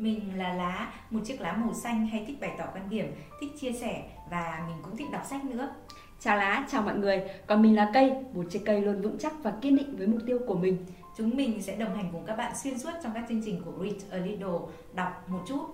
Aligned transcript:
Mình 0.00 0.20
là 0.36 0.54
Lá, 0.54 0.92
một 1.10 1.20
chiếc 1.24 1.40
lá 1.40 1.52
màu 1.52 1.74
xanh 1.74 2.06
hay 2.06 2.24
thích 2.26 2.40
bày 2.40 2.50
tỏ 2.58 2.64
quan 2.74 2.90
điểm, 2.90 3.06
thích 3.40 3.50
chia 3.60 3.72
sẻ 3.72 4.02
và 4.30 4.64
mình 4.68 4.76
cũng 4.82 4.96
thích 4.96 5.06
đọc 5.12 5.22
sách 5.30 5.44
nữa. 5.44 5.70
Chào 6.20 6.36
Lá, 6.36 6.66
chào 6.70 6.82
mọi 6.82 6.96
người. 6.96 7.22
Còn 7.46 7.62
mình 7.62 7.76
là 7.76 7.90
Cây, 7.94 8.12
một 8.34 8.42
chiếc 8.50 8.62
cây 8.64 8.80
luôn 8.80 9.02
vững 9.02 9.18
chắc 9.18 9.32
và 9.42 9.52
kiên 9.60 9.76
định 9.76 9.96
với 9.96 10.06
mục 10.06 10.20
tiêu 10.26 10.38
của 10.46 10.54
mình. 10.54 10.76
Chúng 11.16 11.36
mình 11.36 11.62
sẽ 11.62 11.76
đồng 11.76 11.96
hành 11.96 12.08
cùng 12.12 12.26
các 12.26 12.36
bạn 12.36 12.52
xuyên 12.56 12.78
suốt 12.78 12.90
trong 13.02 13.12
các 13.14 13.24
chương 13.28 13.42
trình 13.44 13.62
của 13.64 13.84
Read 13.84 14.04
a 14.10 14.18
Little, 14.18 14.58
đọc 14.94 15.28
một 15.28 15.40
chút. 15.48 15.66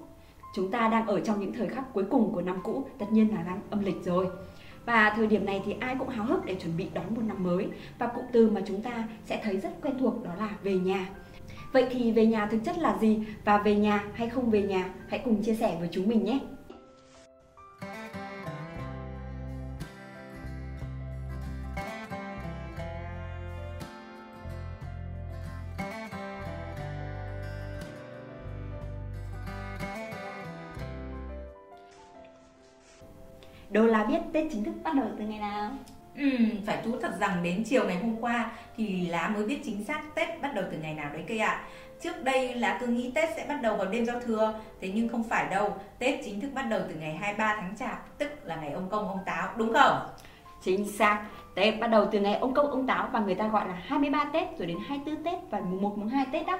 Chúng 0.55 0.71
ta 0.71 0.89
đang 0.89 1.07
ở 1.07 1.21
trong 1.21 1.41
những 1.41 1.53
thời 1.53 1.69
khắc 1.69 1.93
cuối 1.93 2.05
cùng 2.11 2.33
của 2.33 2.43
năm 2.43 2.61
cũ, 2.63 2.87
tất 2.99 3.07
nhiên 3.11 3.35
là 3.35 3.43
năm 3.43 3.59
âm 3.71 3.85
lịch 3.85 4.05
rồi. 4.05 4.29
Và 4.85 5.13
thời 5.17 5.27
điểm 5.27 5.47
này 5.47 5.63
thì 5.65 5.77
ai 5.81 5.97
cũng 5.99 6.09
háo 6.09 6.27
hức 6.27 6.45
để 6.45 6.55
chuẩn 6.55 6.77
bị 6.77 6.89
đón 6.95 7.15
một 7.15 7.23
năm 7.27 7.45
mới 7.45 7.69
Và 7.99 8.07
cụm 8.07 8.25
từ 8.33 8.51
mà 8.51 8.61
chúng 8.67 8.83
ta 8.83 9.09
sẽ 9.25 9.41
thấy 9.45 9.57
rất 9.57 9.71
quen 9.83 9.99
thuộc 9.99 10.25
đó 10.25 10.31
là 10.39 10.51
về 10.63 10.79
nhà 10.79 11.09
Vậy 11.77 11.87
thì 11.91 12.13
về 12.13 12.27
nhà 12.27 12.47
thực 12.47 12.59
chất 12.65 12.79
là 12.79 12.99
gì? 13.01 13.19
Và 13.45 13.59
về 13.59 13.75
nhà 13.75 14.05
hay 14.15 14.29
không 14.29 14.51
về 14.51 14.63
nhà? 14.63 14.91
Hãy 15.09 15.21
cùng 15.25 15.43
chia 15.43 15.55
sẻ 15.55 15.77
với 15.81 15.89
chúng 15.93 16.09
mình 16.09 16.25
nhé 16.25 16.39
Đô 33.71 33.87
là 33.87 34.05
biết 34.05 34.19
Tết 34.33 34.47
chính 34.53 34.65
thức 34.65 34.75
bắt 34.85 34.95
đầu 34.95 35.07
từ 35.19 35.25
ngày 35.25 35.39
nào? 35.39 35.71
Ừ, 36.17 36.29
phải 36.67 36.83
thú 36.85 36.93
thật 37.03 37.13
rằng 37.21 37.43
đến 37.43 37.65
chiều 37.67 37.87
ngày 37.87 37.97
hôm 37.97 38.17
qua 38.21 38.53
thì 38.77 39.07
lá 39.07 39.29
mới 39.29 39.45
biết 39.45 39.61
chính 39.65 39.85
xác 39.85 40.03
Tết 40.15 40.43
bắt 40.43 40.55
đầu 40.55 40.65
từ 40.71 40.79
ngày 40.79 40.95
nào 40.95 41.06
cây 41.29 41.39
ạ. 41.39 41.61
Trước 42.01 42.25
đây 42.25 42.55
lá 42.55 42.79
cứ 42.81 42.87
nghĩ 42.87 43.11
Tết 43.15 43.29
sẽ 43.37 43.45
bắt 43.49 43.63
đầu 43.63 43.77
vào 43.77 43.87
đêm 43.87 44.07
giao 44.07 44.21
thừa, 44.21 44.55
thế 44.81 44.91
nhưng 44.95 45.09
không 45.09 45.25
phải 45.25 45.47
đâu. 45.51 45.77
Tết 45.99 46.21
chính 46.25 46.41
thức 46.41 46.51
bắt 46.55 46.63
đầu 46.63 46.81
từ 46.89 46.95
ngày 46.95 47.15
23 47.15 47.57
tháng 47.61 47.77
Chạp, 47.77 48.19
tức 48.19 48.31
là 48.45 48.57
ngày 48.57 48.73
ông 48.73 48.89
công 48.91 49.09
ông 49.09 49.19
táo, 49.27 49.49
đúng 49.57 49.73
không? 49.73 49.99
Chính 50.63 50.93
xác, 50.93 51.25
Tết 51.55 51.81
bắt 51.81 51.87
đầu 51.87 52.09
từ 52.13 52.21
ngày 52.21 52.35
ông 52.35 52.55
công 52.55 52.71
ông 52.71 52.87
táo 52.87 53.09
và 53.13 53.21
người 53.21 53.35
ta 53.35 53.49
gọi 53.49 53.69
là 53.69 53.75
23 53.87 54.25
Tết 54.33 54.59
rồi 54.59 54.67
đến 54.67 54.79
24 54.89 55.25
Tết 55.25 55.39
và 55.51 55.61
mùng 55.61 55.83
1 55.83 55.99
mùng 55.99 56.09
2 56.09 56.27
Tết 56.33 56.47
đó. 56.47 56.59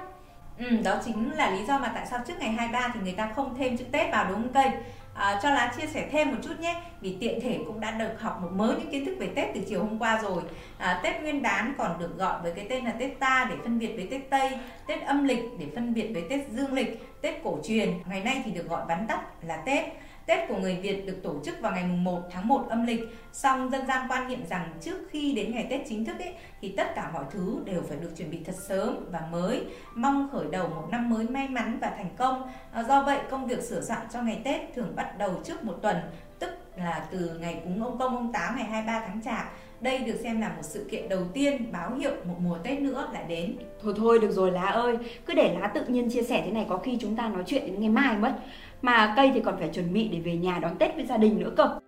Ừ, 0.59 0.65
đó 0.83 0.95
chính 1.05 1.31
là 1.31 1.49
lý 1.51 1.65
do 1.65 1.79
mà 1.79 1.91
tại 1.95 2.05
sao 2.05 2.19
trước 2.27 2.33
ngày 2.39 2.49
23 2.49 2.91
thì 2.93 2.99
người 2.99 3.13
ta 3.13 3.31
không 3.35 3.55
thêm 3.57 3.77
chữ 3.77 3.85
Tết 3.91 4.11
vào 4.11 4.25
đúng 4.29 4.35
không 4.35 4.53
cây? 4.53 4.71
À, 5.17 5.39
cho 5.43 5.49
lá 5.49 5.73
chia 5.77 5.87
sẻ 5.87 6.07
thêm 6.11 6.31
một 6.31 6.37
chút 6.43 6.59
nhé. 6.59 6.81
Vì 7.01 7.17
tiện 7.19 7.41
thể 7.41 7.59
cũng 7.67 7.79
đã 7.79 7.91
được 7.91 8.21
học 8.21 8.39
một 8.41 8.51
mới 8.51 8.75
những 8.77 8.91
kiến 8.91 9.05
thức 9.05 9.15
về 9.19 9.27
Tết 9.35 9.45
từ 9.53 9.61
chiều 9.69 9.79
hôm 9.79 9.99
qua 9.99 10.19
rồi. 10.21 10.43
À, 10.77 10.99
Tết 11.03 11.21
Nguyên 11.21 11.41
đán 11.41 11.73
còn 11.77 11.99
được 11.99 12.17
gọi 12.17 12.41
với 12.41 12.53
cái 12.55 12.65
tên 12.69 12.85
là 12.85 12.91
Tết 12.91 13.19
ta 13.19 13.47
để 13.49 13.55
phân 13.63 13.79
biệt 13.79 13.93
với 13.95 14.07
Tết 14.11 14.29
Tây 14.29 14.49
Tết 14.87 15.01
âm 15.01 15.23
lịch 15.23 15.43
để 15.59 15.65
phân 15.75 15.93
biệt 15.93 16.09
với 16.13 16.23
Tết 16.29 16.49
dương 16.49 16.73
lịch 16.73 17.21
Tết 17.21 17.43
cổ 17.43 17.59
truyền. 17.63 17.93
Ngày 18.09 18.21
nay 18.21 18.41
thì 18.45 18.51
được 18.51 18.69
gọi 18.69 18.85
vắn 18.87 19.07
tắt 19.07 19.21
là 19.43 19.57
Tết. 19.57 19.85
Tết 20.27 20.47
của 20.47 20.57
người 20.57 20.75
Việt 20.75 21.05
được 21.05 21.23
tổ 21.23 21.35
chức 21.45 21.55
vào 21.61 21.71
ngày 21.71 21.83
mùng 21.83 22.03
1 22.03 22.21
tháng 22.31 22.47
1 22.47 22.65
âm 22.69 22.85
lịch, 22.85 22.99
song 23.33 23.69
dân 23.69 23.87
gian 23.87 24.07
quan 24.09 24.27
niệm 24.27 24.39
rằng 24.49 24.69
trước 24.81 24.97
khi 25.09 25.33
đến 25.33 25.51
ngày 25.51 25.67
Tết 25.69 25.81
chính 25.89 26.05
thức 26.05 26.19
ấy, 26.19 26.33
thì 26.61 26.73
tất 26.77 26.95
cả 26.95 27.11
mọi 27.13 27.23
thứ 27.31 27.59
đều 27.65 27.81
phải 27.89 27.97
được 27.97 28.11
chuẩn 28.17 28.31
bị 28.31 28.39
thật 28.45 28.55
sớm 28.67 29.05
và 29.11 29.21
mới, 29.31 29.63
mong 29.95 30.29
khởi 30.31 30.45
đầu 30.51 30.67
một 30.67 30.87
năm 30.91 31.09
mới 31.09 31.25
may 31.27 31.47
mắn 31.47 31.77
và 31.81 31.89
thành 31.97 32.09
công. 32.17 32.49
À, 32.71 32.83
do 32.83 33.03
vậy, 33.03 33.19
công 33.29 33.47
việc 33.47 33.61
sửa 33.61 33.81
soạn 33.81 34.07
cho 34.13 34.21
ngày 34.21 34.41
Tết 34.43 34.61
thường 34.75 34.95
bắt 34.95 35.17
đầu 35.17 35.41
trước 35.43 35.63
một 35.63 35.75
tuần, 35.81 35.95
tức 36.39 36.49
là 36.77 37.07
từ 37.11 37.31
ngày 37.39 37.61
cúng 37.63 37.83
ông 37.83 37.97
công 37.97 38.15
ông 38.15 38.33
táo 38.33 38.53
ngày 38.55 38.65
23 38.65 39.03
tháng 39.07 39.21
Chạp 39.21 39.53
đây 39.81 39.99
được 39.99 40.15
xem 40.23 40.41
là 40.41 40.49
một 40.49 40.61
sự 40.61 40.87
kiện 40.91 41.09
đầu 41.09 41.21
tiên 41.33 41.71
báo 41.71 41.95
hiệu 41.95 42.11
một 42.25 42.35
mùa 42.39 42.57
Tết 42.63 42.79
nữa 42.79 43.09
lại 43.13 43.23
đến. 43.27 43.57
Thôi 43.81 43.93
thôi 43.97 44.19
được 44.19 44.31
rồi 44.31 44.51
lá 44.51 44.65
ơi, 44.65 44.97
cứ 45.25 45.33
để 45.33 45.57
lá 45.59 45.67
tự 45.67 45.85
nhiên 45.85 46.09
chia 46.09 46.23
sẻ 46.23 46.41
thế 46.45 46.51
này 46.51 46.65
có 46.69 46.77
khi 46.77 46.97
chúng 47.01 47.15
ta 47.15 47.27
nói 47.27 47.43
chuyện 47.45 47.65
đến 47.65 47.79
ngày 47.79 47.89
mai 47.89 48.17
mất. 48.17 48.35
Mà 48.81 49.13
cây 49.15 49.31
thì 49.33 49.41
còn 49.45 49.55
phải 49.59 49.69
chuẩn 49.73 49.93
bị 49.93 50.07
để 50.07 50.19
về 50.19 50.35
nhà 50.35 50.59
đón 50.61 50.77
Tết 50.77 50.95
với 50.95 51.05
gia 51.05 51.17
đình 51.17 51.39
nữa 51.39 51.51
cơ. 51.57 51.79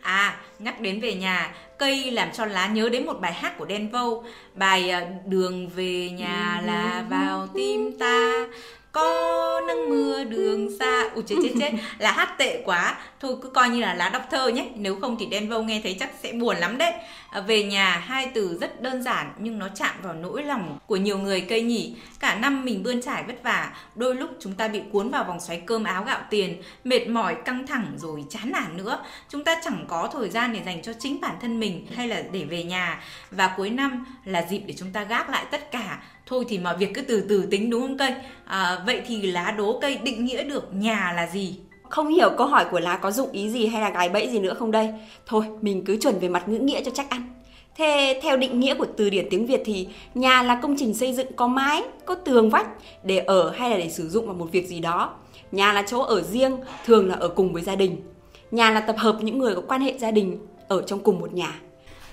À, 0.00 0.36
nhắc 0.58 0.80
đến 0.80 1.00
về 1.00 1.14
nhà, 1.14 1.54
cây 1.78 2.10
làm 2.10 2.32
cho 2.32 2.46
lá 2.46 2.66
nhớ 2.66 2.88
đến 2.88 3.06
một 3.06 3.20
bài 3.20 3.32
hát 3.32 3.58
của 3.58 3.64
Đen 3.64 3.90
Vâu. 3.90 4.24
Bài 4.54 4.90
à, 4.90 5.06
Đường 5.26 5.68
về 5.68 6.10
nhà 6.10 6.62
là 6.64 7.04
vào 7.10 7.46
tim 7.54 7.98
ta 7.98 8.46
có 8.92 9.60
nắng 9.68 9.88
mưa 9.88 10.24
đường 10.24 10.78
xa 10.78 10.93
ui 11.14 11.24
chết 11.26 11.36
chết 11.42 11.52
chết. 11.60 11.70
Là 11.98 12.12
hát 12.12 12.38
tệ 12.38 12.62
quá. 12.64 12.96
Thôi 13.20 13.36
cứ 13.42 13.50
coi 13.50 13.68
như 13.68 13.80
là 13.80 13.94
lá 13.94 14.08
đọc 14.08 14.22
thơ 14.30 14.48
nhé. 14.48 14.66
Nếu 14.74 14.96
không 15.00 15.16
thì 15.20 15.26
đen 15.26 15.48
vâu 15.48 15.62
nghe 15.62 15.80
thấy 15.82 15.96
chắc 16.00 16.10
sẽ 16.22 16.32
buồn 16.32 16.56
lắm 16.56 16.78
đấy. 16.78 16.92
À, 17.30 17.40
về 17.40 17.62
nhà 17.64 18.02
hai 18.06 18.28
từ 18.34 18.58
rất 18.60 18.82
đơn 18.82 19.02
giản 19.02 19.32
nhưng 19.38 19.58
nó 19.58 19.68
chạm 19.68 19.94
vào 20.02 20.14
nỗi 20.14 20.42
lòng 20.42 20.78
của 20.86 20.96
nhiều 20.96 21.18
người 21.18 21.40
cây 21.40 21.62
nhỉ. 21.62 21.96
Cả 22.20 22.34
năm 22.34 22.64
mình 22.64 22.82
bươn 22.82 23.02
trải 23.02 23.22
vất 23.22 23.42
vả 23.42 23.72
đôi 23.94 24.14
lúc 24.14 24.30
chúng 24.40 24.52
ta 24.54 24.68
bị 24.68 24.80
cuốn 24.92 25.10
vào 25.10 25.24
vòng 25.24 25.40
xoáy 25.40 25.62
cơm 25.66 25.84
áo 25.84 26.04
gạo 26.04 26.20
tiền 26.30 26.62
mệt 26.84 27.08
mỏi 27.08 27.36
căng 27.44 27.66
thẳng 27.66 27.92
rồi 27.96 28.24
chán 28.30 28.52
nản 28.52 28.76
nữa. 28.76 29.04
Chúng 29.28 29.44
ta 29.44 29.60
chẳng 29.64 29.84
có 29.88 30.10
thời 30.12 30.30
gian 30.30 30.52
để 30.52 30.60
dành 30.66 30.82
cho 30.82 30.92
chính 30.98 31.20
bản 31.20 31.34
thân 31.40 31.60
mình 31.60 31.86
hay 31.96 32.08
là 32.08 32.22
để 32.32 32.44
về 32.44 32.64
nhà. 32.64 33.00
Và 33.30 33.54
cuối 33.56 33.70
năm 33.70 34.04
là 34.24 34.46
dịp 34.50 34.62
để 34.66 34.74
chúng 34.78 34.90
ta 34.92 35.04
gác 35.04 35.30
lại 35.30 35.44
tất 35.50 35.70
cả. 35.70 36.02
Thôi 36.26 36.44
thì 36.48 36.58
mọi 36.58 36.76
việc 36.76 36.94
cứ 36.94 37.02
từ 37.02 37.26
từ 37.28 37.46
tính 37.50 37.70
đúng 37.70 37.80
không 37.80 37.98
cây 37.98 38.14
à, 38.44 38.78
vậy 38.86 39.02
thì 39.06 39.22
lá 39.22 39.50
đố 39.50 39.78
cây 39.82 39.98
định 40.02 40.24
nghĩa 40.24 40.44
được 40.44 40.74
nhà 40.74 41.03
là 41.12 41.26
gì 41.26 41.56
không 41.88 42.08
hiểu 42.08 42.30
câu 42.38 42.46
hỏi 42.46 42.64
của 42.70 42.80
lá 42.80 42.96
có 42.96 43.10
dụng 43.10 43.32
ý 43.32 43.50
gì 43.50 43.66
hay 43.66 43.82
là 43.82 43.90
gài 43.90 44.08
bẫy 44.08 44.28
gì 44.28 44.38
nữa 44.38 44.54
không 44.58 44.70
đây 44.70 44.88
thôi 45.26 45.44
mình 45.60 45.84
cứ 45.84 45.96
chuẩn 45.96 46.18
về 46.18 46.28
mặt 46.28 46.48
ngữ 46.48 46.58
nghĩa 46.58 46.84
cho 46.84 46.90
chắc 46.94 47.10
ăn 47.10 47.34
Thế 47.76 48.20
theo 48.22 48.36
định 48.36 48.60
nghĩa 48.60 48.74
của 48.74 48.86
từ 48.96 49.10
điển 49.10 49.26
tiếng 49.30 49.46
Việt 49.46 49.62
thì 49.64 49.88
nhà 50.14 50.42
là 50.42 50.60
công 50.62 50.74
trình 50.78 50.94
xây 50.94 51.12
dựng 51.12 51.26
có 51.36 51.46
mái, 51.46 51.82
có 52.04 52.14
tường 52.14 52.50
vách 52.50 52.66
để 53.02 53.18
ở 53.18 53.50
hay 53.50 53.70
là 53.70 53.76
để 53.76 53.90
sử 53.90 54.08
dụng 54.08 54.26
vào 54.26 54.34
một 54.34 54.52
việc 54.52 54.68
gì 54.68 54.80
đó. 54.80 55.14
Nhà 55.52 55.72
là 55.72 55.82
chỗ 55.82 56.00
ở 56.02 56.22
riêng, 56.22 56.56
thường 56.84 57.08
là 57.08 57.14
ở 57.14 57.28
cùng 57.28 57.52
với 57.52 57.62
gia 57.62 57.76
đình. 57.76 57.96
Nhà 58.50 58.70
là 58.70 58.80
tập 58.80 58.96
hợp 58.98 59.16
những 59.20 59.38
người 59.38 59.54
có 59.54 59.62
quan 59.68 59.80
hệ 59.80 59.98
gia 59.98 60.10
đình 60.10 60.38
ở 60.68 60.82
trong 60.82 60.98
cùng 61.00 61.20
một 61.20 61.32
nhà 61.32 61.60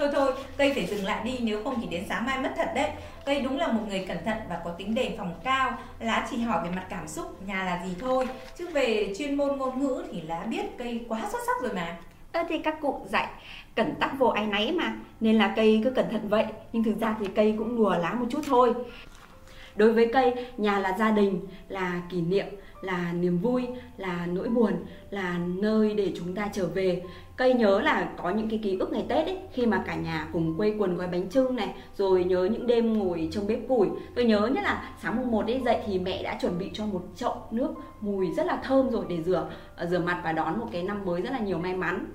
thôi 0.02 0.10
thôi 0.14 0.32
cây 0.58 0.74
phải 0.74 0.86
dừng 0.86 1.06
lại 1.06 1.22
đi 1.24 1.38
nếu 1.42 1.64
không 1.64 1.82
thì 1.82 1.88
đến 1.88 2.04
sáng 2.10 2.26
mai 2.26 2.40
mất 2.40 2.54
thật 2.58 2.72
đấy. 2.76 2.90
Cây 3.26 3.42
đúng 3.42 3.58
là 3.58 3.68
một 3.68 3.82
người 3.88 4.06
cẩn 4.08 4.26
thận 4.26 4.38
và 4.50 4.62
có 4.66 4.72
tính 4.72 4.96
đề 4.96 5.16
phòng 5.18 5.34
cao. 5.44 5.78
Lá 6.00 6.28
chỉ 6.32 6.38
hỏi 6.38 6.64
về 6.64 6.70
mặt 6.76 6.86
cảm 6.90 7.08
xúc 7.08 7.48
nhà 7.48 7.64
là 7.64 7.86
gì 7.86 7.96
thôi. 8.00 8.28
Chứ 8.58 8.68
về 8.68 9.14
chuyên 9.18 9.36
môn 9.36 9.58
ngôn 9.58 9.80
ngữ 9.80 10.04
thì 10.12 10.22
lá 10.22 10.46
biết 10.50 10.78
cây 10.78 11.06
quá 11.10 11.22
xuất 11.32 11.40
sắc 11.46 11.62
rồi 11.62 11.74
mà. 11.74 11.98
Ơ 12.32 12.44
thì 12.50 12.60
các 12.60 12.82
cụ 12.82 13.06
dạy 13.10 13.28
cẩn 13.76 13.96
tắc 13.96 14.20
vô 14.20 14.28
ai 14.28 14.48
náy 14.48 14.72
mà 14.72 14.94
Nên 15.20 15.38
là 15.38 15.54
cây 15.56 15.82
cứ 15.84 15.90
cẩn 15.90 16.10
thận 16.12 16.30
vậy. 16.30 16.46
Nhưng 16.74 16.84
thực 16.84 17.00
ra 17.00 17.16
thì 17.20 17.26
cây 17.36 17.56
cũng 17.58 17.78
lùa 17.78 17.96
lá 17.98 18.14
một 18.14 18.26
chút 18.30 18.42
thôi. 18.48 18.74
Đối 19.76 19.94
với 19.94 20.10
cây, 20.14 20.34
nhà 20.58 20.80
là 20.80 20.96
gia 21.00 21.12
đình, 21.12 21.48
là 21.68 22.02
kỷ 22.10 22.22
niệm, 22.22 22.46
là 22.82 23.14
niềm 23.14 23.38
vui, 23.38 23.68
là 23.98 24.26
nỗi 24.26 24.50
buồn, 24.50 24.74
là 25.10 25.38
nơi 25.38 25.94
để 25.94 26.14
chúng 26.18 26.36
ta 26.36 26.50
trở 26.54 26.68
về. 26.68 27.04
Cây 27.36 27.54
nhớ 27.54 27.82
là 27.82 28.10
có 28.18 28.30
những 28.30 28.50
cái 28.50 28.60
ký 28.64 28.78
ức 28.78 28.92
ngày 28.92 29.06
Tết 29.10 29.26
ấy, 29.26 29.38
khi 29.54 29.66
mà 29.66 29.84
cả 29.88 29.96
nhà 29.96 30.28
cùng 30.34 30.58
quây 30.58 30.76
quần 30.80 30.98
gói 30.98 31.08
bánh 31.08 31.30
trưng 31.30 31.56
này, 31.56 31.74
rồi 31.98 32.24
nhớ 32.24 32.50
những 32.52 32.68
đêm 32.68 33.00
ngồi 33.00 33.30
trong 33.32 33.48
bếp 33.48 33.60
củi. 33.68 33.88
Tôi 34.16 34.26
nhớ 34.26 34.48
nhất 34.48 34.64
là 34.64 34.96
sáng 35.02 35.18
mùng 35.18 35.32
một 35.32 35.46
ấy 35.46 35.62
dậy 35.66 35.78
thì 35.88 36.00
mẹ 36.00 36.24
đã 36.24 36.38
chuẩn 36.42 36.60
bị 36.60 36.70
cho 36.74 36.86
một 36.86 37.02
chậu 37.16 37.36
nước 37.52 37.74
mùi 38.02 38.34
rất 38.38 38.46
là 38.46 38.62
thơm 38.64 38.90
rồi 38.90 39.06
để 39.10 39.22
rửa 39.22 39.50
ờ, 39.76 39.86
rửa 39.86 40.00
mặt 40.00 40.22
và 40.24 40.32
đón 40.32 40.60
một 40.60 40.68
cái 40.72 40.84
năm 40.84 41.06
mới 41.06 41.22
rất 41.22 41.32
là 41.32 41.40
nhiều 41.40 41.58
may 41.58 41.74
mắn 41.74 42.06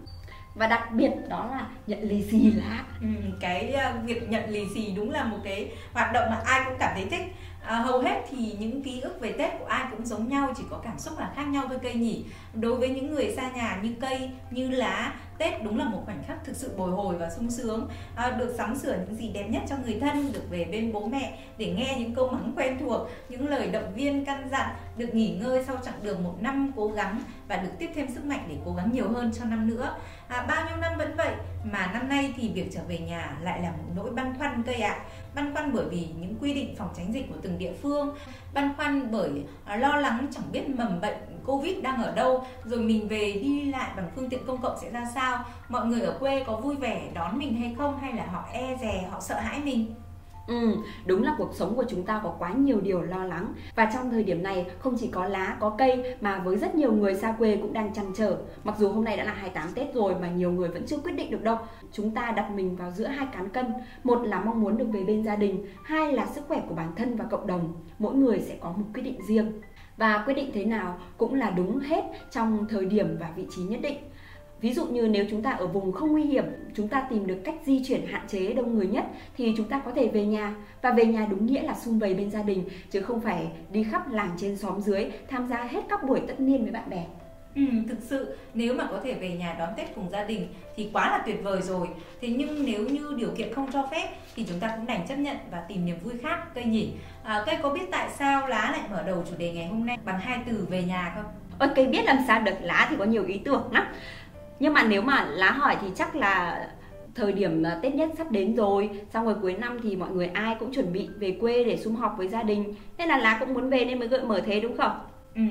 và 0.54 0.66
đặc 0.66 0.92
biệt 0.92 1.10
đó 1.28 1.46
là 1.50 1.66
nhận 1.86 2.02
lì 2.02 2.22
xì 2.22 2.50
lá 2.50 2.84
ừ, 3.00 3.06
cái 3.40 3.74
uh, 3.74 4.04
việc 4.04 4.28
nhận 4.28 4.50
lì 4.50 4.64
xì 4.74 4.92
đúng 4.96 5.10
là 5.10 5.24
một 5.24 5.38
cái 5.44 5.70
hoạt 5.92 6.12
động 6.12 6.24
mà 6.30 6.40
ai 6.44 6.62
cũng 6.64 6.74
cảm 6.78 6.90
thấy 6.94 7.04
thích 7.04 7.34
à, 7.66 7.78
hầu 7.78 8.00
hết 8.00 8.22
thì 8.30 8.56
những 8.58 8.82
ký 8.82 9.00
ức 9.00 9.20
về 9.20 9.32
tết 9.32 9.52
của 9.58 9.66
ai 9.66 9.84
cũng 9.90 10.06
giống 10.06 10.28
nhau 10.28 10.52
chỉ 10.56 10.62
có 10.70 10.80
cảm 10.84 10.98
xúc 10.98 11.18
là 11.18 11.32
khác 11.36 11.44
nhau 11.48 11.64
thôi 11.68 11.78
cây 11.82 11.94
nhỉ. 11.94 12.24
Đối 12.54 12.76
với 12.76 12.88
những 12.88 13.14
người 13.14 13.34
xa 13.36 13.50
nhà 13.50 13.80
như 13.82 13.94
cây 14.00 14.30
như 14.50 14.68
lá 14.70 15.12
Tết 15.38 15.62
đúng 15.62 15.78
là 15.78 15.84
một 15.84 16.02
khoảnh 16.04 16.22
khắc 16.26 16.44
thực 16.44 16.56
sự 16.56 16.72
bồi 16.76 16.90
hồi 16.90 17.16
và 17.16 17.30
sung 17.30 17.50
sướng. 17.50 17.88
À, 18.14 18.30
được 18.30 18.54
sắm 18.58 18.76
sửa 18.76 18.96
những 18.96 19.16
gì 19.16 19.30
đẹp 19.34 19.46
nhất 19.48 19.62
cho 19.68 19.76
người 19.84 20.00
thân 20.00 20.32
được 20.32 20.50
về 20.50 20.64
bên 20.64 20.92
bố 20.92 21.06
mẹ 21.06 21.38
để 21.58 21.74
nghe 21.76 21.96
những 21.98 22.14
câu 22.14 22.28
mắng 22.28 22.52
quen 22.56 22.78
thuộc 22.80 23.00
những 23.28 23.48
lời 23.48 23.68
động 23.68 23.92
viên 23.94 24.24
căn 24.24 24.48
dặn 24.50 24.70
được 24.96 25.14
nghỉ 25.14 25.38
ngơi 25.40 25.64
sau 25.64 25.76
chặng 25.84 26.02
đường 26.02 26.24
một 26.24 26.34
năm 26.40 26.72
cố 26.76 26.88
gắng 26.88 27.20
và 27.48 27.56
được 27.56 27.68
tiếp 27.78 27.90
thêm 27.94 28.06
sức 28.14 28.24
mạnh 28.24 28.46
để 28.48 28.56
cố 28.64 28.72
gắng 28.72 28.90
nhiều 28.92 29.08
hơn 29.08 29.30
cho 29.38 29.44
năm 29.44 29.68
nữa. 29.68 29.96
À, 30.28 30.44
bao 30.48 30.66
nhiêu 30.68 30.76
năm 30.76 30.98
vẫn 30.98 31.16
vậy 31.16 31.34
mà 31.64 31.90
năm 31.92 32.08
nay 32.08 32.34
thì 32.36 32.48
việc 32.48 32.70
trở 32.74 32.80
về 32.88 32.98
nhà 32.98 33.36
lại 33.42 33.62
là 33.62 33.70
một 33.70 33.84
nỗi 33.96 34.10
băn 34.10 34.34
khoăn 34.38 34.62
cây 34.62 34.74
ạ. 34.74 34.96
à 35.00 35.04
băn 35.36 35.54
khoăn 35.54 35.72
bởi 35.72 35.84
vì 35.88 36.06
những 36.20 36.34
quy 36.40 36.54
định 36.54 36.74
phòng 36.78 36.88
tránh 36.96 37.12
dịch 37.12 37.28
của 37.28 37.36
từng 37.42 37.58
địa 37.58 37.72
phương, 37.82 38.14
băn 38.54 38.74
khoăn 38.76 39.10
bởi 39.10 39.30
à, 39.64 39.76
lo 39.76 39.96
lắng 39.96 40.26
chẳng 40.30 40.52
biết 40.52 40.68
mầm 40.68 41.00
bệnh 41.00 41.16
covid 41.44 41.76
đang 41.82 42.02
ở 42.02 42.14
đâu, 42.14 42.44
rồi 42.64 42.80
mình 42.80 43.08
về 43.08 43.32
đi 43.32 43.64
lại 43.64 43.90
bằng 43.96 44.10
phương 44.14 44.28
tiện 44.28 44.46
công 44.46 44.62
cộng 44.62 44.78
sẽ 44.80 44.90
ra 44.90 45.06
sao, 45.14 45.44
mọi 45.68 45.86
người 45.86 46.00
ở 46.00 46.16
quê 46.20 46.44
có 46.46 46.56
vui 46.56 46.76
vẻ 46.76 47.10
đón 47.14 47.38
mình 47.38 47.60
hay 47.60 47.74
không, 47.78 47.98
hay 47.98 48.12
là 48.12 48.26
họ 48.26 48.44
e 48.52 48.76
dè, 48.80 49.08
họ 49.10 49.20
sợ 49.20 49.34
hãi 49.40 49.60
mình? 49.64 49.94
Ừ, 50.46 50.76
đúng 51.06 51.22
là 51.22 51.34
cuộc 51.38 51.54
sống 51.54 51.76
của 51.76 51.84
chúng 51.88 52.02
ta 52.02 52.20
có 52.24 52.34
quá 52.38 52.52
nhiều 52.52 52.80
điều 52.80 53.02
lo 53.02 53.24
lắng. 53.24 53.54
Và 53.74 53.90
trong 53.94 54.10
thời 54.10 54.22
điểm 54.22 54.42
này 54.42 54.66
không 54.78 54.96
chỉ 54.98 55.08
có 55.08 55.26
lá, 55.28 55.56
có 55.60 55.74
cây 55.78 56.16
Mà 56.20 56.38
với 56.38 56.56
rất 56.56 56.74
nhiều 56.74 56.92
người 56.92 57.14
xa 57.14 57.34
quê 57.38 57.58
cũng 57.62 57.72
đang 57.72 57.94
chăn 57.94 58.06
trở. 58.16 58.36
Mặc 58.64 58.74
dù 58.78 58.88
hôm 58.88 59.04
nay 59.04 59.16
đã 59.16 59.24
là 59.24 59.32
28 59.32 59.68
Tết 59.74 59.94
rồi 59.94 60.14
mà 60.20 60.30
nhiều 60.30 60.52
người 60.52 60.68
vẫn 60.68 60.86
chưa 60.86 60.98
quyết 60.98 61.12
định 61.12 61.30
được 61.30 61.42
đâu. 61.42 61.58
Chúng 61.92 62.10
ta 62.10 62.32
đặt 62.36 62.50
mình 62.50 62.76
vào 62.76 62.90
giữa 62.90 63.06
hai 63.06 63.26
cán 63.32 63.48
cân. 63.48 63.66
Một 64.04 64.22
là 64.24 64.40
mong 64.40 64.60
muốn 64.60 64.76
được 64.76 64.86
về 64.92 65.04
bên 65.04 65.24
gia 65.24 65.36
đình 65.36 65.66
Hai 65.84 66.12
là 66.12 66.26
sức 66.26 66.44
khỏe 66.48 66.62
của 66.68 66.74
bản 66.74 66.92
thân 66.96 67.16
và 67.16 67.24
cộng 67.30 67.46
đồng. 67.46 67.74
Mỗi 67.98 68.14
người 68.14 68.40
sẽ 68.40 68.56
có 68.60 68.70
một 68.70 68.84
quyết 68.94 69.02
định 69.02 69.22
riêng. 69.22 69.52
Và 69.96 70.22
quyết 70.26 70.34
định 70.34 70.50
thế 70.54 70.64
nào 70.64 70.98
cũng 71.16 71.34
là 71.34 71.50
đúng 71.50 71.78
hết 71.78 72.04
trong 72.30 72.66
thời 72.68 72.84
điểm 72.84 73.16
và 73.20 73.30
vị 73.36 73.46
trí 73.50 73.62
nhất 73.62 73.80
định. 73.82 73.98
Ví 74.60 74.72
dụ 74.72 74.86
như 74.86 75.08
nếu 75.08 75.24
chúng 75.30 75.42
ta 75.42 75.50
ở 75.50 75.66
vùng 75.66 75.92
không 75.92 76.12
nguy 76.12 76.22
hiểm, 76.22 76.44
chúng 76.74 76.88
ta 76.88 77.06
tìm 77.10 77.26
được 77.26 77.38
cách 77.44 77.54
di 77.64 77.84
chuyển 77.84 78.06
hạn 78.06 78.22
chế 78.28 78.52
đông 78.52 78.74
người 78.74 78.86
nhất 78.86 79.04
thì 79.36 79.54
chúng 79.56 79.68
ta 79.68 79.78
có 79.84 79.90
thể 79.90 80.08
về 80.08 80.26
nhà 80.26 80.54
và 80.82 80.90
về 80.90 81.04
nhà 81.04 81.26
đúng 81.30 81.46
nghĩa 81.46 81.62
là 81.62 81.74
sum 81.74 81.98
vầy 81.98 82.14
bên 82.14 82.30
gia 82.30 82.42
đình 82.42 82.64
chứ 82.90 83.00
không 83.00 83.20
phải 83.20 83.46
đi 83.72 83.84
khắp 83.84 84.12
làng 84.12 84.30
trên 84.38 84.56
xóm 84.56 84.80
dưới 84.80 85.10
tham 85.28 85.48
gia 85.48 85.64
hết 85.64 85.80
các 85.88 86.04
buổi 86.04 86.20
tất 86.28 86.40
niên 86.40 86.62
với 86.62 86.72
bạn 86.72 86.90
bè. 86.90 87.04
Ừ, 87.54 87.62
thực 87.88 87.98
sự 88.00 88.36
nếu 88.54 88.74
mà 88.74 88.86
có 88.90 89.00
thể 89.04 89.14
về 89.14 89.30
nhà 89.30 89.56
đón 89.58 89.68
Tết 89.76 89.94
cùng 89.94 90.10
gia 90.10 90.24
đình 90.24 90.48
thì 90.76 90.90
quá 90.92 91.10
là 91.10 91.22
tuyệt 91.26 91.36
vời 91.42 91.62
rồi. 91.62 91.88
Thế 92.20 92.28
nhưng 92.28 92.64
nếu 92.66 92.80
như 92.80 93.14
điều 93.16 93.30
kiện 93.36 93.54
không 93.54 93.72
cho 93.72 93.88
phép 93.90 94.08
thì 94.36 94.44
chúng 94.48 94.60
ta 94.60 94.76
cũng 94.76 94.86
đành 94.86 95.06
chấp 95.08 95.16
nhận 95.16 95.36
và 95.50 95.60
tìm 95.68 95.86
niềm 95.86 95.96
vui 96.02 96.14
khác 96.22 96.54
cây 96.54 96.64
nhỉ. 96.64 96.92
À, 97.22 97.42
cây 97.46 97.56
có 97.62 97.70
biết 97.70 97.90
tại 97.90 98.08
sao 98.18 98.48
lá 98.48 98.70
lại 98.72 98.80
mở 98.90 99.02
đầu 99.02 99.24
chủ 99.30 99.36
đề 99.38 99.52
ngày 99.52 99.66
hôm 99.66 99.86
nay 99.86 99.98
bằng 100.04 100.20
hai 100.20 100.38
từ 100.46 100.66
về 100.70 100.82
nhà 100.82 101.12
không? 101.14 101.24
Ôi 101.58 101.68
cây 101.74 101.86
biết 101.86 102.04
làm 102.04 102.18
sao 102.26 102.40
được 102.40 102.56
lá 102.60 102.86
thì 102.90 102.96
có 102.98 103.04
nhiều 103.04 103.24
ý 103.24 103.38
tưởng 103.44 103.62
lắm 103.72 103.86
nhưng 104.60 104.74
mà 104.74 104.82
nếu 104.82 105.02
mà 105.02 105.24
lá 105.24 105.50
hỏi 105.50 105.76
thì 105.80 105.88
chắc 105.94 106.16
là 106.16 106.66
thời 107.14 107.32
điểm 107.32 107.62
ờ, 107.62 107.78
Tết 107.82 107.94
nhất 107.94 108.10
sắp 108.18 108.30
đến 108.30 108.56
rồi. 108.56 108.90
Xong 109.14 109.24
rồi 109.24 109.34
cuối 109.42 109.52
năm 109.52 109.78
thì 109.82 109.96
mọi 109.96 110.10
người 110.10 110.26
ai 110.26 110.56
cũng 110.58 110.72
chuẩn 110.72 110.92
bị 110.92 111.08
về 111.18 111.36
quê 111.40 111.64
để 111.64 111.76
sum 111.76 111.94
họp 111.94 112.14
với 112.18 112.28
gia 112.28 112.42
đình. 112.42 112.74
Nên 112.98 113.08
là 113.08 113.18
lá 113.18 113.36
cũng 113.40 113.54
muốn 113.54 113.70
về 113.70 113.84
nên 113.84 113.98
mới 113.98 114.08
gợi 114.08 114.22
mở 114.22 114.40
thế 114.46 114.60
đúng 114.60 114.76
không? 114.76 114.92
Ừ, 115.34 115.42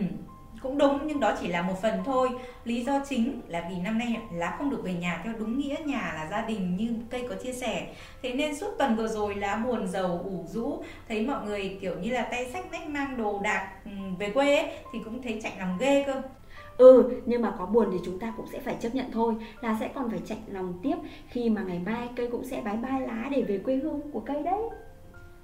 cũng 0.61 0.77
đúng 0.77 0.99
nhưng 1.07 1.19
đó 1.19 1.33
chỉ 1.41 1.47
là 1.47 1.61
một 1.61 1.81
phần 1.81 1.99
thôi. 2.05 2.29
Lý 2.65 2.83
do 2.83 2.99
chính 3.09 3.41
là 3.47 3.67
vì 3.69 3.75
năm 3.75 3.97
nay 3.97 4.17
lá 4.33 4.55
không 4.57 4.69
được 4.69 4.83
về 4.83 4.93
nhà 4.93 5.21
theo 5.23 5.33
đúng 5.39 5.59
nghĩa 5.59 5.75
nhà 5.85 6.11
là 6.15 6.27
gia 6.31 6.41
đình 6.41 6.77
như 6.77 6.89
cây 7.09 7.25
có 7.29 7.35
chia 7.35 7.53
sẻ. 7.53 7.87
Thế 8.21 8.33
nên 8.33 8.55
suốt 8.55 8.75
tuần 8.79 8.95
vừa 8.95 9.07
rồi 9.07 9.35
lá 9.35 9.55
buồn 9.55 9.87
giàu 9.87 10.21
ủ 10.23 10.45
rũ. 10.47 10.83
Thấy 11.09 11.25
mọi 11.25 11.45
người 11.45 11.77
kiểu 11.81 11.95
như 12.01 12.11
là 12.11 12.21
tay 12.21 12.49
sách 12.53 12.71
nách 12.71 12.87
mang 12.87 13.17
đồ 13.17 13.39
đạc 13.43 13.69
ừ, 13.85 13.91
về 14.19 14.29
quê 14.29 14.57
ấy, 14.57 14.67
thì 14.93 14.99
cũng 15.05 15.21
thấy 15.23 15.39
chạy 15.43 15.51
lòng 15.59 15.77
ghê 15.79 16.03
cơ. 16.07 16.21
Ừ, 16.77 17.11
nhưng 17.25 17.41
mà 17.41 17.53
có 17.59 17.65
buồn 17.65 17.89
thì 17.91 17.97
chúng 18.05 18.19
ta 18.19 18.33
cũng 18.37 18.47
sẽ 18.47 18.59
phải 18.59 18.75
chấp 18.79 18.95
nhận 18.95 19.11
thôi 19.11 19.35
Là 19.61 19.77
sẽ 19.79 19.91
còn 19.95 20.09
phải 20.09 20.19
chạy 20.25 20.37
lòng 20.47 20.79
tiếp 20.83 20.95
Khi 21.27 21.49
mà 21.49 21.63
ngày 21.63 21.81
mai 21.85 22.09
cây 22.15 22.29
cũng 22.31 22.43
sẽ 22.43 22.61
bái 22.65 22.77
bai 22.77 23.01
lá 23.01 23.29
để 23.31 23.41
về 23.41 23.57
quê 23.57 23.75
hương 23.75 24.01
của 24.11 24.19
cây 24.19 24.43
đấy 24.43 24.59